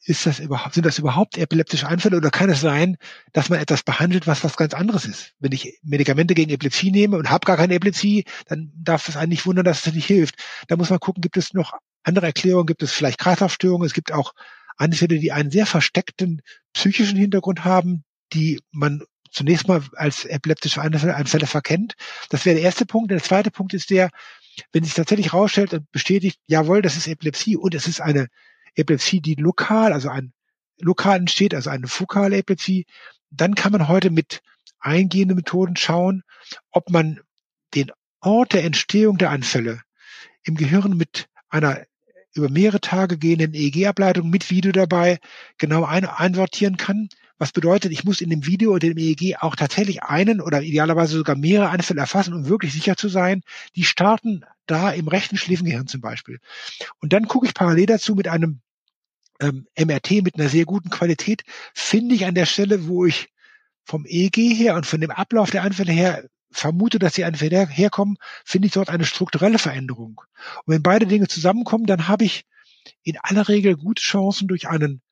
ist 0.05 0.27
das 0.27 0.39
überhaupt, 0.39 0.75
sind 0.75 0.85
das 0.85 0.99
überhaupt 0.99 1.39
epileptische 1.39 1.89
Anfälle 1.89 2.19
oder 2.19 2.31
kann 2.31 2.51
es 2.51 2.61
sein, 2.61 2.99
dass 3.33 3.49
man 3.49 3.59
etwas 3.59 3.83
behandelt, 3.83 4.27
was 4.27 4.45
was 4.45 4.57
ganz 4.57 4.75
anderes 4.75 5.07
ist? 5.07 5.33
Wenn 5.39 5.53
ich 5.53 5.79
Medikamente 5.83 6.35
gegen 6.35 6.51
Epilepsie 6.51 6.91
nehme 6.91 7.17
und 7.17 7.31
habe 7.31 7.47
gar 7.47 7.57
keine 7.57 7.75
Epilepsie, 7.75 8.25
dann 8.47 8.71
darf 8.77 9.09
es 9.09 9.17
einen 9.17 9.31
nicht 9.31 9.45
wundern, 9.47 9.65
dass 9.65 9.87
es 9.87 9.95
nicht 9.95 10.07
hilft. 10.07 10.37
Da 10.69 10.77
muss 10.77 10.91
man 10.91 11.01
gucken, 11.01 11.23
gibt 11.23 11.37
es 11.37 11.53
noch 11.53 11.73
andere 12.05 12.27
Erklärungen, 12.27 12.67
gibt 12.67 12.83
es 12.83 12.93
vielleicht 12.93 13.19
Kreislaufstörungen, 13.19 13.87
es 13.87 13.93
gibt 13.93 14.13
auch 14.13 14.35
Anfälle, 14.79 15.19
die 15.19 15.33
einen 15.33 15.51
sehr 15.51 15.67
versteckten 15.67 16.41
psychischen 16.73 17.19
Hintergrund 17.19 17.65
haben, 17.65 18.05
die 18.33 18.61
man 18.71 19.03
zunächst 19.31 19.69
mal 19.69 19.83
als 19.95 20.25
epileptische 20.25 20.81
Anfälle 20.81 21.47
verkennt. 21.47 21.95
Das 22.31 22.47
wäre 22.47 22.57
der 22.57 22.65
erste 22.65 22.87
Punkt. 22.87 23.11
Der 23.11 23.23
zweite 23.23 23.51
Punkt 23.51 23.75
ist 23.75 23.91
der, 23.91 24.11
wenn 24.73 24.85
sich 24.85 24.95
tatsächlich 24.95 25.33
herausstellt 25.33 25.75
und 25.75 25.91
bestätigt, 25.93 26.41
jawohl, 26.47 26.83
das 26.83 26.97
ist 26.97 27.07
Epilepsie 27.07 27.57
und 27.57 27.75
es 27.75 27.87
ist 27.87 28.01
eine 28.01 28.29
Epilepsie, 28.75 29.21
die 29.21 29.35
lokal, 29.35 29.93
also 29.93 30.09
ein 30.09 30.33
lokal 30.81 31.19
entsteht, 31.19 31.55
also 31.55 31.71
eine 31.71 31.89
fokale 31.89 32.39
Epilepsie, 32.39 32.87
dann 33.31 33.55
kann 33.55 33.73
man 33.73 33.89
heute 33.89 34.11
mit 34.11 34.41
eingehenden 34.81 35.37
Methoden 35.37 35.77
schauen, 35.77 36.23
ob 36.71 36.91
man 36.91 37.21
den 37.75 37.91
Ort 38.21 38.53
der 38.53 38.65
Entstehung 38.65 39.19
der 39.19 39.31
Anfälle 39.31 39.83
im 40.43 40.57
Gehirn 40.57 40.97
mit 40.97 41.29
einer 41.49 41.85
über 42.39 42.51
mehrere 42.51 42.81
Tage 42.81 43.19
gehenden 43.19 43.55
EEG-Ableitung 43.55 44.31
mit 44.31 44.51
Video 44.51 44.73
dabei 44.73 45.19
genau 45.59 45.85
ein 45.85 46.05
einsortieren 46.05 46.77
kann. 46.77 47.09
Was 47.39 47.53
bedeutet, 47.53 47.93
ich 47.93 48.05
muss 48.05 48.21
in 48.21 48.31
dem 48.31 48.47
Video 48.47 48.73
und 48.73 48.83
dem 48.83 48.99
EEG 48.99 49.37
auch 49.41 49.55
tatsächlich 49.55 50.03
einen 50.03 50.41
oder 50.41 50.63
idealerweise 50.63 51.17
sogar 51.17 51.37
mehrere 51.37 51.69
Anfälle 51.69 52.01
erfassen, 52.01 52.35
um 52.35 52.49
wirklich 52.49 52.73
sicher 52.73 52.97
zu 52.97 53.09
sein. 53.09 53.43
Die 53.77 53.85
starten 53.85 54.45
da 54.67 54.91
im 54.91 55.07
rechten 55.07 55.37
Schläfengehirn 55.37 55.87
zum 55.87 56.01
Beispiel. 56.01 56.41
Und 57.01 57.13
dann 57.13 57.29
gucke 57.29 57.47
ich 57.47 57.55
parallel 57.55 57.87
dazu 57.87 58.15
mit 58.15 58.27
einem 58.27 58.61
ähm, 59.41 59.67
MRT 59.79 60.23
mit 60.23 60.35
einer 60.35 60.49
sehr 60.49 60.65
guten 60.65 60.91
Qualität, 60.91 61.43
finde 61.75 62.15
ich 62.15 62.27
an 62.27 62.35
der 62.35 62.47
Stelle, 62.47 62.89
wo 62.89 63.05
ich 63.05 63.29
vom 63.85 64.05
EEG 64.05 64.37
her 64.37 64.75
und 64.75 64.87
von 64.87 65.01
dem 65.01 65.11
Ablauf 65.11 65.51
der 65.51 65.63
Anfälle 65.63 65.93
her 65.93 66.29
vermute, 66.51 66.99
dass 66.99 67.15
die 67.15 67.25
Anfälle 67.25 67.67
herkommen, 67.67 68.17
finde 68.45 68.67
ich 68.67 68.73
dort 68.73 68.89
eine 68.91 69.05
strukturelle 69.05 69.59
Veränderung. 69.59 70.21
Und 70.65 70.75
wenn 70.75 70.83
beide 70.83 71.07
Dinge 71.07 71.29
zusammenkommen, 71.29 71.87
dann 71.87 72.09
habe 72.09 72.25
ich 72.25 72.45
in 73.03 73.19
aller 73.23 73.49
Regel 73.49 73.77
gute 73.77 74.03
Chancen 74.03 74.49
durch 74.49 74.69
einen 74.69 75.03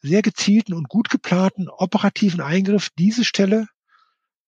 sehr 0.00 0.22
gezielten 0.22 0.74
und 0.74 0.88
gut 0.88 1.08
geplanten 1.10 1.68
operativen 1.68 2.40
Eingriff 2.40 2.90
diese 2.98 3.24
Stelle 3.24 3.68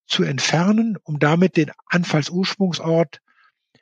zu 0.07 0.25
entfernen, 0.25 0.97
um 1.03 1.19
damit 1.19 1.57
den 1.57 1.71
Anfallsursprungsort 1.87 3.21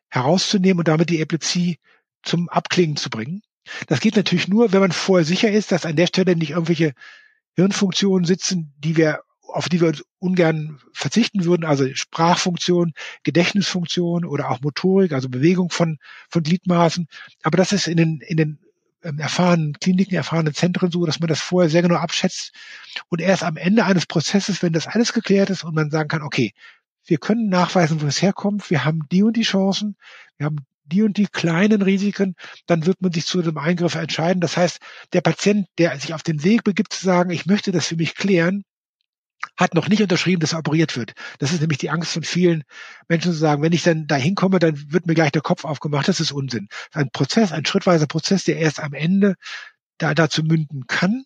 herauszunehmen 0.09 0.81
und 0.81 0.89
damit 0.89 1.09
die 1.09 1.21
Epilepsie 1.21 1.79
zum 2.23 2.49
Abklingen 2.49 2.97
zu 2.97 3.11
bringen. 3.11 3.43
Das 3.87 4.01
geht 4.01 4.17
natürlich 4.17 4.49
nur, 4.49 4.73
wenn 4.73 4.81
man 4.81 4.93
vorher 4.93 5.25
sicher 5.25 5.51
ist, 5.51 5.73
dass 5.73 5.87
an 5.87 5.97
der 5.97 6.07
Stelle 6.07 6.37
nicht 6.37 6.51
irgendwelche 6.51 6.93
Hirnfunktionen 7.55 8.27
sitzen, 8.27 8.75
die 8.79 8.97
wir 8.97 9.23
auf 9.53 9.69
die 9.69 9.81
wir 9.81 9.93
ungern 10.19 10.81
verzichten 10.93 11.45
würden, 11.45 11.65
also 11.65 11.87
Sprachfunktion, 11.95 12.93
Gedächtnisfunktion 13.23 14.25
oder 14.25 14.51
auch 14.51 14.61
Motorik, 14.61 15.13
also 15.13 15.29
Bewegung 15.29 15.71
von, 15.71 15.99
von 16.29 16.43
Gliedmaßen. 16.43 17.07
Aber 17.43 17.57
das 17.57 17.73
ist 17.73 17.87
in 17.87 17.97
den, 17.97 18.21
in 18.21 18.37
den 18.37 18.59
ähm, 19.03 19.19
erfahrenen 19.19 19.75
Kliniken, 19.75 20.15
erfahrenen 20.15 20.55
Zentren 20.55 20.91
so, 20.91 21.05
dass 21.07 21.21
man 21.21 21.29
das 21.29 21.41
vorher 21.41 21.71
sehr 21.71 21.83
genau 21.83 21.97
abschätzt 21.97 22.53
und 23.09 23.21
erst 23.21 23.43
am 23.43 23.57
Ende 23.57 23.85
eines 23.85 24.07
Prozesses, 24.07 24.63
wenn 24.63 24.73
das 24.73 24.87
alles 24.87 25.13
geklärt 25.13 25.51
ist 25.51 25.65
und 25.65 25.75
man 25.75 25.91
sagen 25.91 26.09
kann, 26.09 26.23
okay, 26.23 26.53
wir 27.05 27.19
können 27.19 27.49
nachweisen, 27.49 28.01
wo 28.01 28.07
es 28.07 28.23
herkommt, 28.23 28.71
wir 28.71 28.85
haben 28.85 29.01
die 29.11 29.23
und 29.23 29.37
die 29.37 29.43
Chancen, 29.43 29.97
wir 30.37 30.47
haben 30.47 30.65
die 30.85 31.03
und 31.03 31.17
die 31.17 31.27
kleinen 31.27 31.83
Risiken, 31.83 32.37
dann 32.67 32.87
wird 32.87 33.01
man 33.03 33.13
sich 33.13 33.27
zu 33.27 33.41
einem 33.41 33.59
Eingriff 33.59 33.95
entscheiden. 33.95 34.41
Das 34.41 34.57
heißt, 34.57 34.79
der 35.13 35.21
Patient, 35.21 35.67
der 35.79 35.99
sich 35.99 36.15
auf 36.15 36.23
den 36.23 36.45
Weg 36.45 36.65
begibt 36.65 36.93
zu 36.93 37.05
sagen, 37.05 37.31
ich 37.31 37.47
möchte 37.47 37.73
das 37.73 37.87
für 37.89 37.97
mich 37.97 38.15
klären, 38.15 38.65
hat 39.57 39.75
noch 39.75 39.89
nicht 39.89 40.03
unterschrieben, 40.03 40.41
dass 40.41 40.53
er 40.53 40.61
operiert 40.61 40.97
wird. 40.97 41.13
Das 41.39 41.53
ist 41.53 41.61
nämlich 41.61 41.79
die 41.79 41.91
Angst 41.91 42.13
von 42.13 42.23
vielen 42.23 42.65
Menschen 43.09 43.33
zu 43.33 43.39
sagen, 43.39 43.63
wenn 43.63 43.73
ich 43.73 43.83
dann 43.83 44.07
da 44.07 44.17
hinkomme, 44.17 44.59
dann 44.59 44.93
wird 44.93 45.07
mir 45.07 45.15
gleich 45.15 45.33
der 45.33 45.43
Kopf 45.43 45.65
aufgemacht. 45.65 46.09
Das 46.09 46.21
ist 46.21 46.33
Unsinn. 46.33 46.69
Ein 46.93 47.11
Prozess, 47.11 47.53
ein 47.53 47.67
schrittweiser 47.67 48.07
Prozess, 48.07 48.45
der 48.45 48.59
erst 48.59 48.81
am 48.81 48.95
Ende 48.95 49.35
da 49.99 50.15
dazu 50.15 50.43
münden 50.43 50.87
kann, 50.87 51.25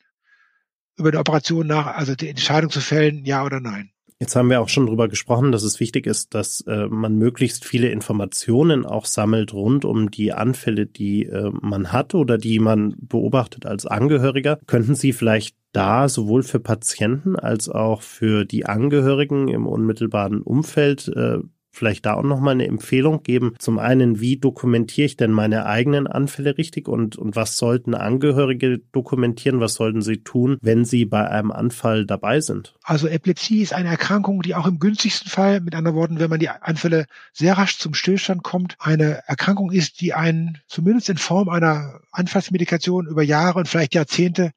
über 0.97 1.09
eine 1.11 1.19
Operation 1.19 1.67
nach, 1.67 1.87
also 1.87 2.15
die 2.15 2.29
Entscheidung 2.29 2.71
zu 2.71 2.81
fällen, 2.81 3.25
ja 3.25 3.45
oder 3.45 3.61
nein. 3.61 3.91
Jetzt 4.19 4.35
haben 4.35 4.49
wir 4.49 4.63
auch 4.63 4.71
schon 4.71 4.87
drüber 4.87 5.09
gesprochen, 5.09 5.53
dass 5.53 5.63
es 5.63 5.79
wichtig 5.79 6.07
ist, 6.07 6.35
dass 6.35 6.63
äh, 6.63 6.87
man 6.87 7.17
möglichst 7.19 7.67
viele 7.67 7.91
Informationen 7.91 8.87
auch 8.87 9.05
sammelt 9.05 9.53
rund 9.53 9.85
um 9.85 10.11
die 10.11 10.33
Anfälle, 10.33 10.87
die 10.87 11.27
äh, 11.27 11.51
man 11.61 11.93
hat 11.93 12.15
oder 12.15 12.39
die 12.39 12.59
man 12.59 12.95
beobachtet 12.99 13.67
als 13.67 13.85
Angehöriger. 13.85 14.59
Könnten 14.67 14.95
Sie 14.95 15.13
vielleicht 15.13 15.55
da 15.77 16.09
sowohl 16.09 16.43
für 16.43 16.61
Patienten 16.61 17.37
als 17.37 17.69
auch 17.69 18.03
für 18.03 18.45
die 18.45 18.67
Angehörigen 18.67 19.49
im 19.49 19.67
unmittelbaren 19.67 20.43
Umfeld 20.43 21.09
äh, 21.09 21.39
vielleicht 21.77 22.07
da 22.07 22.15
auch 22.15 22.23
nochmal 22.23 22.55
eine 22.55 22.67
Empfehlung 22.67 23.23
geben. 23.23 23.55
Zum 23.59 23.79
einen, 23.79 24.19
wie 24.19 24.39
dokumentiere 24.39 25.05
ich 25.05 25.17
denn 25.17 25.31
meine 25.31 25.67
eigenen 25.67 26.07
Anfälle 26.07 26.57
richtig 26.57 26.89
und, 26.89 27.17
und 27.17 27.37
was 27.37 27.59
sollten 27.59 27.95
Angehörige 27.95 28.79
dokumentieren? 28.93 29.61
Was 29.61 29.75
sollten 29.75 30.01
sie 30.01 30.23
tun, 30.25 30.57
wenn 30.63 30.85
sie 30.85 31.05
bei 31.05 31.29
einem 31.29 31.53
Anfall 31.53 32.07
dabei 32.07 32.41
sind? 32.41 32.75
Also 32.83 33.07
Epilepsie 33.07 33.61
ist 33.61 33.75
eine 33.75 33.91
Erkrankung, 33.91 34.43
die 34.43 34.55
auch 34.55 34.67
im 34.67 34.79
günstigsten 34.79 35.31
Fall, 35.31 35.61
mit 35.61 35.75
anderen 35.75 35.97
Worten, 35.97 36.19
wenn 36.19 36.31
man 36.31 36.41
die 36.41 36.49
Anfälle 36.49 37.07
sehr 37.33 37.59
rasch 37.59 37.79
zum 37.79 37.93
Stillstand 37.93 38.43
kommt, 38.43 38.77
eine 38.79 39.23
Erkrankung 39.27 39.71
ist, 39.71 40.01
die 40.01 40.15
einen 40.15 40.59
zumindest 40.67 41.11
in 41.11 41.19
Form 41.19 41.51
einer 41.51 42.01
Anfallsmedikation 42.11 43.07
über 43.07 43.23
Jahre 43.23 43.59
und 43.59 43.69
vielleicht 43.69 43.95
Jahrzehnte 43.95 44.53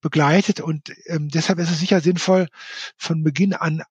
begleitet 0.00 0.60
und 0.60 0.92
ähm, 1.06 1.28
deshalb 1.28 1.58
ist 1.58 1.70
es 1.70 1.78
sicher 1.78 2.00
sinnvoll, 2.00 2.48
von 2.96 3.22
Beginn 3.22 3.54
an 3.54 3.82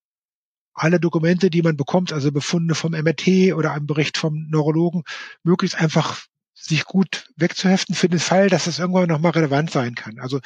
alle 0.73 0.99
Dokumente, 0.99 1.49
die 1.49 1.61
man 1.61 1.77
bekommt, 1.77 2.13
also 2.13 2.31
Befunde 2.31 2.75
vom 2.75 2.91
MRT 2.91 3.53
oder 3.53 3.73
einem 3.73 3.87
Bericht 3.87 4.17
vom 4.17 4.47
Neurologen, 4.49 5.03
möglichst 5.43 5.77
einfach 5.77 6.25
sich 6.53 6.85
gut 6.85 7.27
wegzuheften 7.35 7.95
für 7.95 8.09
den 8.09 8.19
Fall, 8.19 8.49
dass 8.49 8.67
es 8.67 8.79
irgendwann 8.79 9.07
nochmal 9.07 9.31
relevant 9.31 9.71
sein 9.71 9.95
kann. 9.95 10.19
Also 10.19 10.39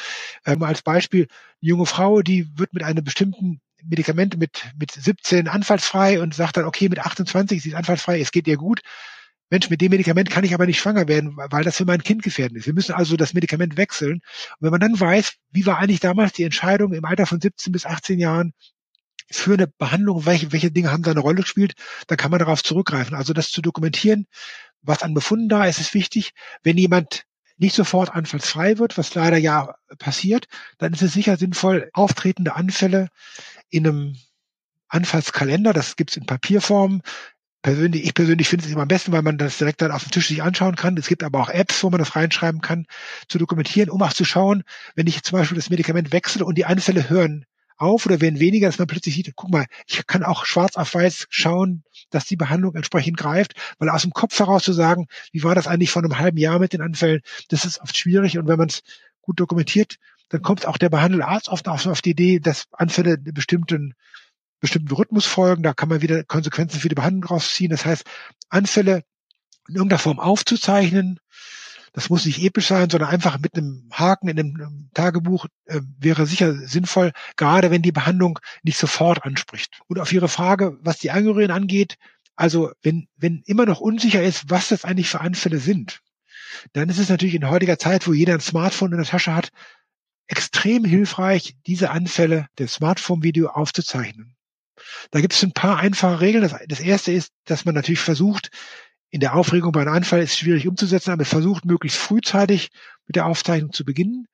ähm, 0.45 0.63
als 0.63 0.81
Beispiel, 0.81 1.23
eine 1.23 1.69
junge 1.69 1.85
Frau, 1.85 2.21
die 2.21 2.47
wird 2.57 2.73
mit 2.73 2.83
einem 2.83 3.03
bestimmten 3.03 3.61
Medikament 3.83 4.37
mit, 4.37 4.63
mit 4.77 4.91
17 4.91 5.47
anfallsfrei 5.47 6.21
und 6.21 6.33
sagt 6.33 6.57
dann, 6.57 6.65
okay, 6.65 6.87
mit 6.89 6.99
28 6.99 7.57
ist 7.57 7.63
sie 7.63 7.75
anfallsfrei, 7.75 8.19
es 8.19 8.31
geht 8.31 8.47
ihr 8.47 8.57
gut. 8.57 8.81
Mensch, 9.53 9.69
mit 9.69 9.81
dem 9.81 9.91
Medikament 9.91 10.31
kann 10.31 10.43
ich 10.43 10.55
aber 10.55 10.65
nicht 10.65 10.79
schwanger 10.79 11.07
werden, 11.07 11.37
weil 11.37 11.63
das 11.63 11.77
für 11.77 11.85
mein 11.85 12.01
Kind 12.01 12.23
gefährdend 12.23 12.57
ist. 12.57 12.65
Wir 12.65 12.73
müssen 12.73 12.95
also 12.95 13.15
das 13.17 13.35
Medikament 13.35 13.77
wechseln. 13.77 14.13
Und 14.13 14.57
wenn 14.61 14.71
man 14.71 14.79
dann 14.79 14.99
weiß, 14.99 15.33
wie 15.51 15.67
war 15.67 15.77
eigentlich 15.77 15.99
damals 15.99 16.33
die 16.33 16.43
Entscheidung 16.43 16.91
im 16.91 17.05
Alter 17.05 17.27
von 17.27 17.39
17 17.39 17.71
bis 17.71 17.85
18 17.85 18.17
Jahren, 18.17 18.53
für 19.29 19.53
eine 19.53 19.67
Behandlung, 19.67 20.25
welche, 20.25 20.51
welche 20.51 20.71
Dinge 20.71 20.91
haben 20.91 21.03
da 21.03 21.11
eine 21.11 21.19
Rolle 21.19 21.41
gespielt, 21.41 21.73
dann 22.07 22.17
kann 22.17 22.31
man 22.31 22.39
darauf 22.39 22.63
zurückgreifen. 22.63 23.15
Also 23.15 23.33
das 23.33 23.51
zu 23.51 23.61
dokumentieren, 23.61 24.25
was 24.81 25.03
an 25.03 25.13
Befunden 25.13 25.49
da 25.49 25.65
ist, 25.65 25.79
ist 25.79 25.93
wichtig. 25.93 26.31
Wenn 26.63 26.77
jemand 26.79 27.25
nicht 27.57 27.75
sofort 27.75 28.09
anfallsfrei 28.09 28.79
wird, 28.79 28.97
was 28.97 29.13
leider 29.13 29.37
ja 29.37 29.75
passiert, 29.99 30.47
dann 30.79 30.93
ist 30.93 31.03
es 31.03 31.13
sicher 31.13 31.37
sinnvoll, 31.37 31.91
auftretende 31.93 32.55
Anfälle 32.55 33.09
in 33.69 33.85
einem 33.85 34.17
Anfallskalender, 34.87 35.73
das 35.73 35.95
gibt's 35.95 36.17
in 36.17 36.25
Papierform. 36.25 37.01
Persönlich, 37.63 38.03
ich 38.03 38.13
persönlich 38.13 38.49
finde 38.49 38.65
es 38.65 38.71
immer 38.71 38.81
am 38.81 38.89
besten, 38.89 39.13
weil 39.13 39.21
man 39.21 39.37
das 39.37 39.57
direkt 39.57 39.81
dann 39.81 39.93
auf 39.93 40.03
dem 40.03 40.11
Tisch 40.11 40.27
sich 40.27 40.43
anschauen 40.43 40.75
kann. 40.75 40.97
Es 40.97 41.07
gibt 41.07 41.23
aber 41.23 41.39
auch 41.39 41.49
Apps, 41.49 41.81
wo 41.81 41.89
man 41.89 41.97
das 41.97 42.13
reinschreiben 42.13 42.59
kann, 42.59 42.85
zu 43.29 43.37
dokumentieren, 43.37 43.89
um 43.89 44.01
auch 44.01 44.11
zu 44.11 44.25
schauen, 44.25 44.63
wenn 44.95 45.07
ich 45.07 45.23
zum 45.23 45.39
Beispiel 45.39 45.55
das 45.55 45.69
Medikament 45.69 46.11
wechsle 46.11 46.43
und 46.43 46.57
die 46.57 46.65
Anfälle 46.65 47.09
hören 47.09 47.45
auf 47.77 48.05
oder 48.05 48.19
werden 48.19 48.41
weniger, 48.41 48.67
dass 48.67 48.79
man 48.79 48.87
plötzlich 48.87 49.15
sieht, 49.15 49.31
guck 49.35 49.49
mal, 49.49 49.65
ich 49.87 50.05
kann 50.05 50.23
auch 50.23 50.45
schwarz 50.45 50.75
auf 50.75 50.93
weiß 50.93 51.27
schauen, 51.29 51.83
dass 52.09 52.25
die 52.25 52.35
Behandlung 52.35 52.75
entsprechend 52.75 53.17
greift, 53.17 53.53
weil 53.79 53.89
aus 53.89 54.01
dem 54.01 54.11
Kopf 54.11 54.37
heraus 54.37 54.63
zu 54.63 54.73
sagen, 54.73 55.07
wie 55.31 55.43
war 55.43 55.55
das 55.55 55.67
eigentlich 55.67 55.89
vor 55.89 56.03
einem 56.03 56.19
halben 56.19 56.37
Jahr 56.37 56.59
mit 56.59 56.73
den 56.73 56.81
Anfällen, 56.81 57.21
das 57.47 57.63
ist 57.63 57.79
oft 57.79 57.97
schwierig 57.97 58.37
und 58.37 58.47
wenn 58.47 58.57
man 58.57 58.67
es 58.67 58.81
gut 59.21 59.39
dokumentiert, 59.39 59.95
dann 60.27 60.41
kommt 60.41 60.65
auch 60.65 60.77
der 60.77 60.89
behandelnde 60.89 61.27
Arzt 61.27 61.47
oft 61.47 61.69
auf, 61.69 61.85
auf 61.85 62.01
die 62.01 62.11
Idee, 62.11 62.39
dass 62.41 62.65
Anfälle 62.73 63.17
bestimmten 63.17 63.93
bestimmten 64.63 64.95
Rhythmus 64.95 65.25
folgen, 65.25 65.61
da 65.61 65.73
kann 65.73 65.89
man 65.89 66.01
wieder 66.01 66.23
Konsequenzen 66.23 66.79
für 66.79 66.87
die 66.87 66.95
Behandlung 66.95 67.25
rausziehen. 67.25 67.69
Das 67.69 67.85
heißt, 67.85 68.05
Anfälle 68.47 69.03
in 69.67 69.75
irgendeiner 69.75 69.99
Form 69.99 70.21
aufzuzeichnen, 70.21 71.19
das 71.91 72.09
muss 72.09 72.25
nicht 72.25 72.41
episch 72.41 72.67
sein, 72.67 72.89
sondern 72.89 73.09
einfach 73.09 73.39
mit 73.39 73.57
einem 73.57 73.89
Haken 73.91 74.29
in 74.29 74.39
einem 74.39 74.89
Tagebuch 74.93 75.47
äh, 75.65 75.81
wäre 75.99 76.25
sicher 76.25 76.53
sinnvoll, 76.53 77.11
gerade 77.35 77.71
wenn 77.71 77.81
die 77.81 77.91
Behandlung 77.91 78.39
nicht 78.63 78.77
sofort 78.77 79.25
anspricht. 79.25 79.81
Und 79.87 79.99
auf 79.99 80.13
Ihre 80.13 80.29
Frage, 80.29 80.77
was 80.81 80.97
die 80.97 81.11
Angehörigen 81.11 81.51
angeht, 81.51 81.97
also 82.37 82.71
wenn, 82.81 83.09
wenn 83.17 83.43
immer 83.45 83.65
noch 83.65 83.81
unsicher 83.81 84.23
ist, 84.23 84.49
was 84.49 84.69
das 84.69 84.85
eigentlich 84.85 85.09
für 85.09 85.19
Anfälle 85.19 85.59
sind, 85.59 85.99
dann 86.71 86.87
ist 86.87 86.99
es 86.99 87.09
natürlich 87.09 87.35
in 87.35 87.49
heutiger 87.49 87.77
Zeit, 87.77 88.07
wo 88.07 88.13
jeder 88.13 88.33
ein 88.35 88.39
Smartphone 88.39 88.93
in 88.93 88.97
der 88.97 89.07
Tasche 89.07 89.35
hat, 89.35 89.51
extrem 90.27 90.85
hilfreich, 90.85 91.57
diese 91.67 91.91
Anfälle 91.91 92.47
der 92.59 92.69
Smartphone-Video 92.69 93.49
aufzuzeichnen. 93.49 94.37
Da 95.11 95.21
gibt 95.21 95.33
es 95.33 95.43
ein 95.43 95.53
paar 95.53 95.77
einfache 95.77 96.21
Regeln. 96.21 96.43
Das, 96.43 96.55
das 96.67 96.79
erste 96.79 97.11
ist, 97.11 97.31
dass 97.45 97.65
man 97.65 97.75
natürlich 97.75 97.99
versucht, 97.99 98.49
in 99.09 99.19
der 99.19 99.35
Aufregung 99.35 99.71
bei 99.71 99.81
einem 99.81 99.93
Anfall 99.93 100.21
ist 100.21 100.37
schwierig 100.37 100.67
umzusetzen, 100.67 101.11
aber 101.11 101.25
versucht 101.25 101.65
möglichst 101.65 101.99
frühzeitig 101.99 102.71
mit 103.05 103.15
der 103.15 103.27
Aufzeichnung 103.27 103.71
zu 103.71 103.85
beginnen. 103.85 104.27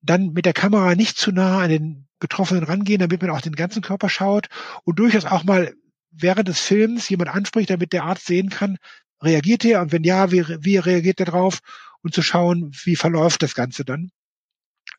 Dann 0.00 0.32
mit 0.32 0.46
der 0.46 0.54
Kamera 0.54 0.94
nicht 0.94 1.18
zu 1.18 1.32
nah 1.32 1.60
an 1.60 1.70
den 1.70 2.08
Betroffenen 2.18 2.64
rangehen, 2.64 3.00
damit 3.00 3.20
man 3.20 3.30
auch 3.30 3.42
den 3.42 3.54
ganzen 3.54 3.82
Körper 3.82 4.08
schaut 4.08 4.46
und 4.84 4.98
durchaus 4.98 5.26
auch 5.26 5.44
mal 5.44 5.74
während 6.10 6.48
des 6.48 6.60
Films 6.60 7.08
jemand 7.08 7.30
anspricht, 7.30 7.68
damit 7.68 7.92
der 7.92 8.04
Arzt 8.04 8.26
sehen 8.26 8.48
kann, 8.48 8.78
reagiert 9.20 9.64
er 9.64 9.82
und 9.82 9.92
wenn 9.92 10.04
ja, 10.04 10.30
wie, 10.30 10.46
wie 10.60 10.78
reagiert 10.78 11.20
er 11.20 11.26
drauf 11.26 11.60
und 12.02 12.14
zu 12.14 12.22
schauen, 12.22 12.70
wie 12.84 12.96
verläuft 12.96 13.42
das 13.42 13.54
Ganze 13.54 13.84
dann. 13.84 14.10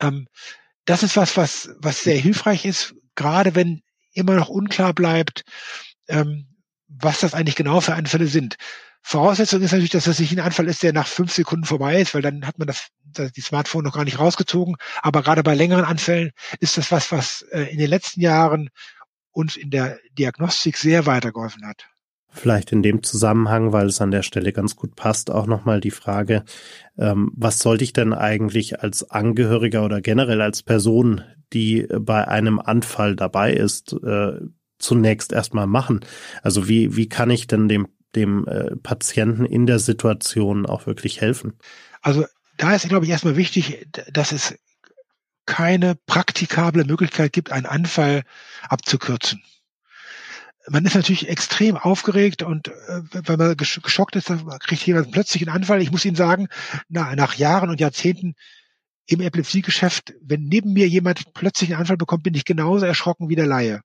Ähm, 0.00 0.28
das 0.84 1.02
ist 1.02 1.16
was, 1.16 1.36
was, 1.36 1.70
was 1.78 2.02
sehr 2.02 2.18
hilfreich 2.18 2.64
ist, 2.64 2.94
gerade 3.14 3.54
wenn 3.54 3.82
immer 4.12 4.34
noch 4.34 4.48
unklar 4.48 4.94
bleibt, 4.94 5.44
ähm, 6.08 6.46
was 6.88 7.20
das 7.20 7.34
eigentlich 7.34 7.56
genau 7.56 7.80
für 7.80 7.94
Anfälle 7.94 8.26
sind. 8.26 8.56
Voraussetzung 9.02 9.62
ist 9.62 9.72
natürlich, 9.72 9.90
dass 9.90 10.04
das 10.04 10.18
nicht 10.18 10.32
ein 10.32 10.44
Anfall 10.44 10.68
ist, 10.68 10.82
der 10.82 10.92
nach 10.92 11.06
fünf 11.06 11.32
Sekunden 11.32 11.64
vorbei 11.64 12.00
ist, 12.00 12.14
weil 12.14 12.22
dann 12.22 12.46
hat 12.46 12.58
man 12.58 12.66
das, 12.66 12.88
das 13.04 13.32
die 13.32 13.40
Smartphone 13.40 13.84
noch 13.84 13.94
gar 13.94 14.04
nicht 14.04 14.18
rausgezogen. 14.18 14.76
Aber 15.02 15.22
gerade 15.22 15.42
bei 15.42 15.54
längeren 15.54 15.84
Anfällen 15.84 16.32
ist 16.60 16.76
das 16.76 16.90
was, 16.90 17.12
was 17.12 17.42
äh, 17.52 17.62
in 17.72 17.78
den 17.78 17.88
letzten 17.88 18.20
Jahren 18.20 18.70
uns 19.32 19.56
in 19.56 19.70
der 19.70 19.98
Diagnostik 20.18 20.76
sehr 20.76 21.06
weitergeholfen 21.06 21.66
hat. 21.66 21.86
Vielleicht 22.30 22.72
in 22.72 22.82
dem 22.82 23.02
Zusammenhang, 23.02 23.72
weil 23.72 23.86
es 23.86 24.02
an 24.02 24.10
der 24.10 24.22
Stelle 24.22 24.52
ganz 24.52 24.76
gut 24.76 24.94
passt, 24.94 25.30
auch 25.30 25.46
nochmal 25.46 25.80
die 25.80 25.90
Frage, 25.90 26.44
ähm, 26.98 27.32
was 27.34 27.60
sollte 27.60 27.84
ich 27.84 27.94
denn 27.94 28.12
eigentlich 28.12 28.80
als 28.80 29.10
Angehöriger 29.10 29.84
oder 29.84 30.02
generell 30.02 30.42
als 30.42 30.62
Person, 30.62 31.22
die 31.52 31.86
bei 32.00 32.26
einem 32.26 32.58
Anfall 32.58 33.16
dabei 33.16 33.52
ist, 33.52 33.92
äh, 33.92 34.40
zunächst 34.78 35.32
erstmal 35.32 35.66
machen? 35.66 36.00
Also 36.42 36.68
wie, 36.68 36.96
wie 36.96 37.08
kann 37.08 37.30
ich 37.30 37.46
denn 37.46 37.68
dem 37.68 37.88
dem 38.14 38.46
äh, 38.46 38.76
Patienten 38.76 39.44
in 39.44 39.66
der 39.66 39.78
Situation 39.78 40.66
auch 40.66 40.86
wirklich 40.86 41.20
helfen? 41.20 41.58
Also 42.00 42.24
da 42.56 42.74
ist, 42.74 42.88
glaube 42.88 43.04
ich, 43.04 43.10
erstmal 43.10 43.36
wichtig, 43.36 43.86
dass 44.12 44.32
es 44.32 44.58
keine 45.46 45.94
praktikable 45.94 46.84
Möglichkeit 46.84 47.32
gibt, 47.32 47.52
einen 47.52 47.66
Anfall 47.66 48.22
abzukürzen. 48.68 49.42
Man 50.68 50.84
ist 50.84 50.94
natürlich 50.94 51.28
extrem 51.28 51.78
aufgeregt 51.78 52.42
und 52.42 52.68
äh, 52.68 53.02
wenn 53.12 53.38
man 53.38 53.56
geschockt 53.56 54.16
ist, 54.16 54.28
dann 54.28 54.46
kriegt 54.58 54.86
jemand 54.86 55.12
plötzlich 55.12 55.42
einen 55.42 55.56
Anfall. 55.56 55.80
Ich 55.80 55.90
muss 55.90 56.04
Ihnen 56.04 56.16
sagen, 56.16 56.48
na, 56.88 57.16
nach 57.16 57.34
Jahren 57.34 57.70
und 57.70 57.80
Jahrzehnten 57.80 58.34
im 59.08 59.22
Epilepsiegeschäft, 59.22 60.14
wenn 60.20 60.44
neben 60.44 60.74
mir 60.74 60.86
jemand 60.86 61.32
plötzlich 61.32 61.70
einen 61.70 61.80
Anfall 61.80 61.96
bekommt, 61.96 62.22
bin 62.24 62.34
ich 62.34 62.44
genauso 62.44 62.84
erschrocken 62.84 63.30
wie 63.30 63.36
der 63.36 63.46
Laie. 63.46 63.80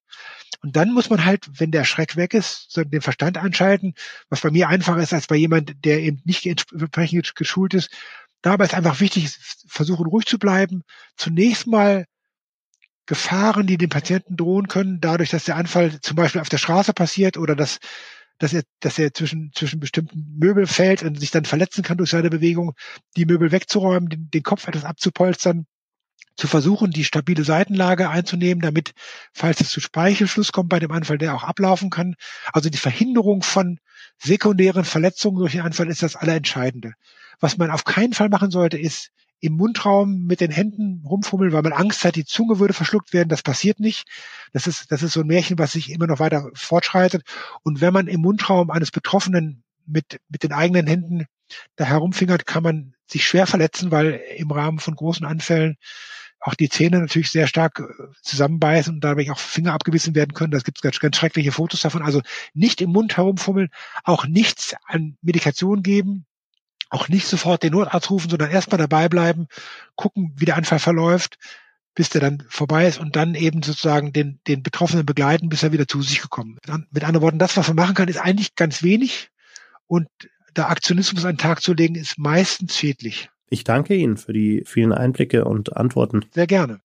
Und 0.62 0.76
dann 0.76 0.92
muss 0.92 1.10
man 1.10 1.24
halt, 1.24 1.48
wenn 1.60 1.72
der 1.72 1.86
Schreck 1.86 2.18
weg 2.18 2.34
ist, 2.34 2.68
so 2.70 2.84
den 2.84 3.02
Verstand 3.02 3.38
einschalten, 3.38 3.94
was 4.30 4.42
bei 4.42 4.52
mir 4.52 4.68
einfacher 4.68 5.02
ist 5.02 5.14
als 5.14 5.28
bei 5.28 5.38
jemand, 5.38 5.86
der 5.86 6.00
eben 6.00 6.22
nicht 6.26 6.46
entsprechend 6.46 7.36
geschult 7.36 7.74
ist. 7.74 7.90
Dabei 8.42 8.66
ist 8.66 8.74
einfach 8.74 9.00
wichtig, 9.00 9.30
versuchen 9.68 10.06
ruhig 10.06 10.26
zu 10.26 10.38
bleiben. 10.38 10.84
Zunächst 11.16 11.68
mal 11.68 12.06
Gefahren, 13.06 13.66
die 13.66 13.78
dem 13.78 13.90
Patienten 13.90 14.36
drohen 14.36 14.68
können, 14.68 15.00
dadurch, 15.00 15.30
dass 15.30 15.46
der 15.46 15.56
Anfall 15.56 16.00
zum 16.02 16.16
Beispiel 16.18 16.42
auf 16.42 16.50
der 16.50 16.58
Straße 16.58 16.94
passiert 16.94 17.38
oder 17.38 17.56
dass, 17.56 17.80
dass 18.44 18.52
er, 18.52 18.64
dass 18.82 19.00
er 19.00 19.14
zwischen, 19.14 19.52
zwischen 19.56 19.80
bestimmten 19.80 20.36
Möbeln 20.38 20.68
fällt 20.68 21.02
und 21.02 21.18
sich 21.18 21.32
dann 21.32 21.46
verletzen 21.46 21.82
kann 21.82 21.98
durch 21.98 22.10
seine 22.10 22.30
Bewegung, 22.30 22.74
die 23.16 23.26
Möbel 23.26 23.54
wegzuräumen, 23.54 24.10
den, 24.10 24.30
den 24.32 24.44
Kopf 24.44 24.68
etwas 24.68 24.84
abzupolstern 24.84 25.66
zu 26.36 26.48
versuchen, 26.48 26.92
die 26.92 27.06
stabile 27.06 27.46
Seitenlage 27.46 28.10
einzunehmen, 28.10 28.62
damit, 28.62 28.92
falls 29.32 29.62
es 29.62 29.70
zu 29.70 29.80
Speichelschluss 29.80 30.52
kommt 30.52 30.68
bei 30.68 30.80
dem 30.80 30.92
Anfall, 30.92 31.18
der 31.18 31.36
auch 31.36 31.44
ablaufen 31.44 31.90
kann. 31.90 32.16
Also 32.52 32.70
die 32.70 32.78
Verhinderung 32.78 33.44
von 33.44 33.80
sekundären 34.18 34.84
Verletzungen 34.84 35.38
durch 35.38 35.54
den 35.54 35.62
Anfall 35.62 35.88
ist 35.88 36.04
das 36.04 36.18
Allerentscheidende. 36.18 36.96
Was 37.40 37.58
man 37.58 37.72
auf 37.72 37.86
keinen 37.86 38.12
Fall 38.12 38.28
machen 38.28 38.52
sollte, 38.52 38.78
ist 38.78 39.12
im 39.44 39.58
Mundraum 39.58 40.24
mit 40.26 40.40
den 40.40 40.52
Händen 40.52 41.04
rumfummeln, 41.06 41.52
weil 41.52 41.64
man 41.64 41.74
Angst 41.74 42.06
hat, 42.06 42.16
die 42.16 42.24
Zunge 42.24 42.60
würde 42.60 42.74
verschluckt 42.74 43.12
werden. 43.12 43.28
Das 43.28 43.44
passiert 43.44 43.82
nicht. 43.82 44.08
Das 44.54 44.68
ist, 44.68 44.90
das 44.90 45.04
ist 45.04 45.12
so 45.12 45.20
ein 45.20 45.28
Märchen, 45.28 45.60
was 45.60 45.74
sich 45.74 45.92
immer 45.92 46.08
noch 46.08 46.20
weiter 46.20 46.50
fortschreitet. 46.54 47.24
Und 47.62 47.82
wenn 47.82 47.92
man 47.92 48.08
im 48.08 48.22
Mundraum 48.22 48.72
eines 48.72 48.90
Betroffenen 48.90 49.66
mit, 49.86 50.22
mit 50.30 50.44
den 50.44 50.54
eigenen 50.54 50.88
Händen 50.88 51.26
da 51.76 51.84
herumfingert, 51.84 52.46
kann 52.46 52.64
man 52.64 52.94
sich 53.06 53.28
schwer 53.28 53.46
verletzen, 53.46 53.92
weil 53.92 54.22
im 54.38 54.50
Rahmen 54.50 54.80
von 54.80 54.96
großen 54.96 55.26
Anfällen 55.26 55.76
auch 56.40 56.56
die 56.56 56.70
Zähne 56.70 57.00
natürlich 57.00 57.30
sehr 57.30 57.48
stark 57.48 57.80
äh, 57.80 58.14
zusammenbeißen 58.22 58.94
und 58.94 59.04
dadurch 59.04 59.30
auch 59.30 59.40
Finger 59.40 59.74
abgebissen 59.74 60.16
werden 60.16 60.34
können. 60.34 60.52
Das 60.52 60.64
gibt 60.64 60.78
es 60.78 60.82
ganz, 60.82 61.00
ganz 61.02 61.18
schreckliche 61.18 61.52
Fotos 61.52 61.82
davon. 61.82 62.02
Also 62.02 62.22
nicht 62.54 62.80
im 62.80 62.92
Mund 62.92 63.18
herumfummeln, 63.18 63.72
auch 64.06 64.26
nichts 64.26 64.74
an 64.86 65.18
Medikation 65.22 65.84
geben, 65.84 66.26
auch 66.94 67.10
nicht 67.10 67.28
sofort 67.28 67.64
den 67.64 67.74
Notarzt 67.74 68.12
rufen, 68.12 68.30
sondern 68.30 68.52
erstmal 68.52 68.78
dabei 68.78 69.10
bleiben, 69.10 69.48
gucken, 69.96 70.34
wie 70.38 70.46
der 70.46 70.58
Anfall 70.58 70.80
verläuft, 70.80 71.38
bis 71.96 72.10
der 72.10 72.22
dann 72.22 72.44
vorbei 72.50 72.88
ist 72.88 73.00
und 73.00 73.16
dann 73.16 73.36
eben 73.36 73.64
sozusagen 73.64 74.14
den, 74.14 74.40
den 74.48 74.62
Betroffenen 74.64 75.06
begleiten, 75.06 75.50
bis 75.50 75.64
er 75.64 75.72
wieder 75.72 75.88
zu 75.88 76.02
sich 76.02 76.22
gekommen 76.22 76.58
ist. 76.62 76.72
Mit 76.92 77.04
anderen 77.04 77.24
Worten, 77.24 77.40
das, 77.40 77.58
was 77.58 77.68
man 77.68 77.78
machen 77.78 77.96
kann, 77.96 78.08
ist 78.08 78.20
eigentlich 78.20 78.56
ganz 78.56 78.84
wenig 78.84 79.30
und 79.88 80.08
der 80.56 80.70
Aktionismus 80.70 81.26
an 81.26 81.34
den 81.34 81.40
Tag 81.40 81.64
zu 81.64 81.74
legen, 81.74 81.96
ist 81.96 82.20
meistens 82.20 82.78
schädlich. 82.78 83.30
Ich 83.50 83.64
danke 83.64 83.96
Ihnen 83.96 84.18
für 84.18 84.34
die 84.34 84.64
vielen 84.66 84.94
Einblicke 84.94 85.46
und 85.46 85.76
Antworten. 85.76 86.26
Sehr 86.32 86.48
gerne. 86.48 86.80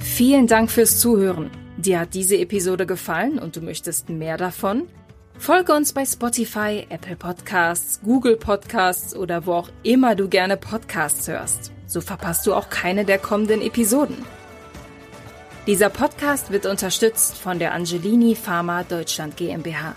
Vielen 0.00 0.46
Dank 0.46 0.70
fürs 0.70 0.98
Zuhören. 0.98 1.50
Dir 1.76 2.00
hat 2.00 2.14
diese 2.14 2.36
Episode 2.38 2.86
gefallen 2.86 3.38
und 3.38 3.56
du 3.56 3.60
möchtest 3.60 4.08
mehr 4.08 4.36
davon? 4.36 4.84
Folge 5.44 5.74
uns 5.74 5.92
bei 5.92 6.06
Spotify, 6.06 6.86
Apple 6.88 7.16
Podcasts, 7.16 8.00
Google 8.02 8.38
Podcasts 8.38 9.14
oder 9.14 9.44
wo 9.44 9.52
auch 9.52 9.68
immer 9.82 10.14
du 10.14 10.26
gerne 10.26 10.56
Podcasts 10.56 11.28
hörst. 11.28 11.70
So 11.86 12.00
verpasst 12.00 12.46
du 12.46 12.54
auch 12.54 12.70
keine 12.70 13.04
der 13.04 13.18
kommenden 13.18 13.60
Episoden. 13.60 14.24
Dieser 15.66 15.90
Podcast 15.90 16.50
wird 16.50 16.64
unterstützt 16.64 17.36
von 17.36 17.58
der 17.58 17.74
Angelini 17.74 18.36
Pharma 18.36 18.84
Deutschland 18.84 19.36
GmbH. 19.36 19.94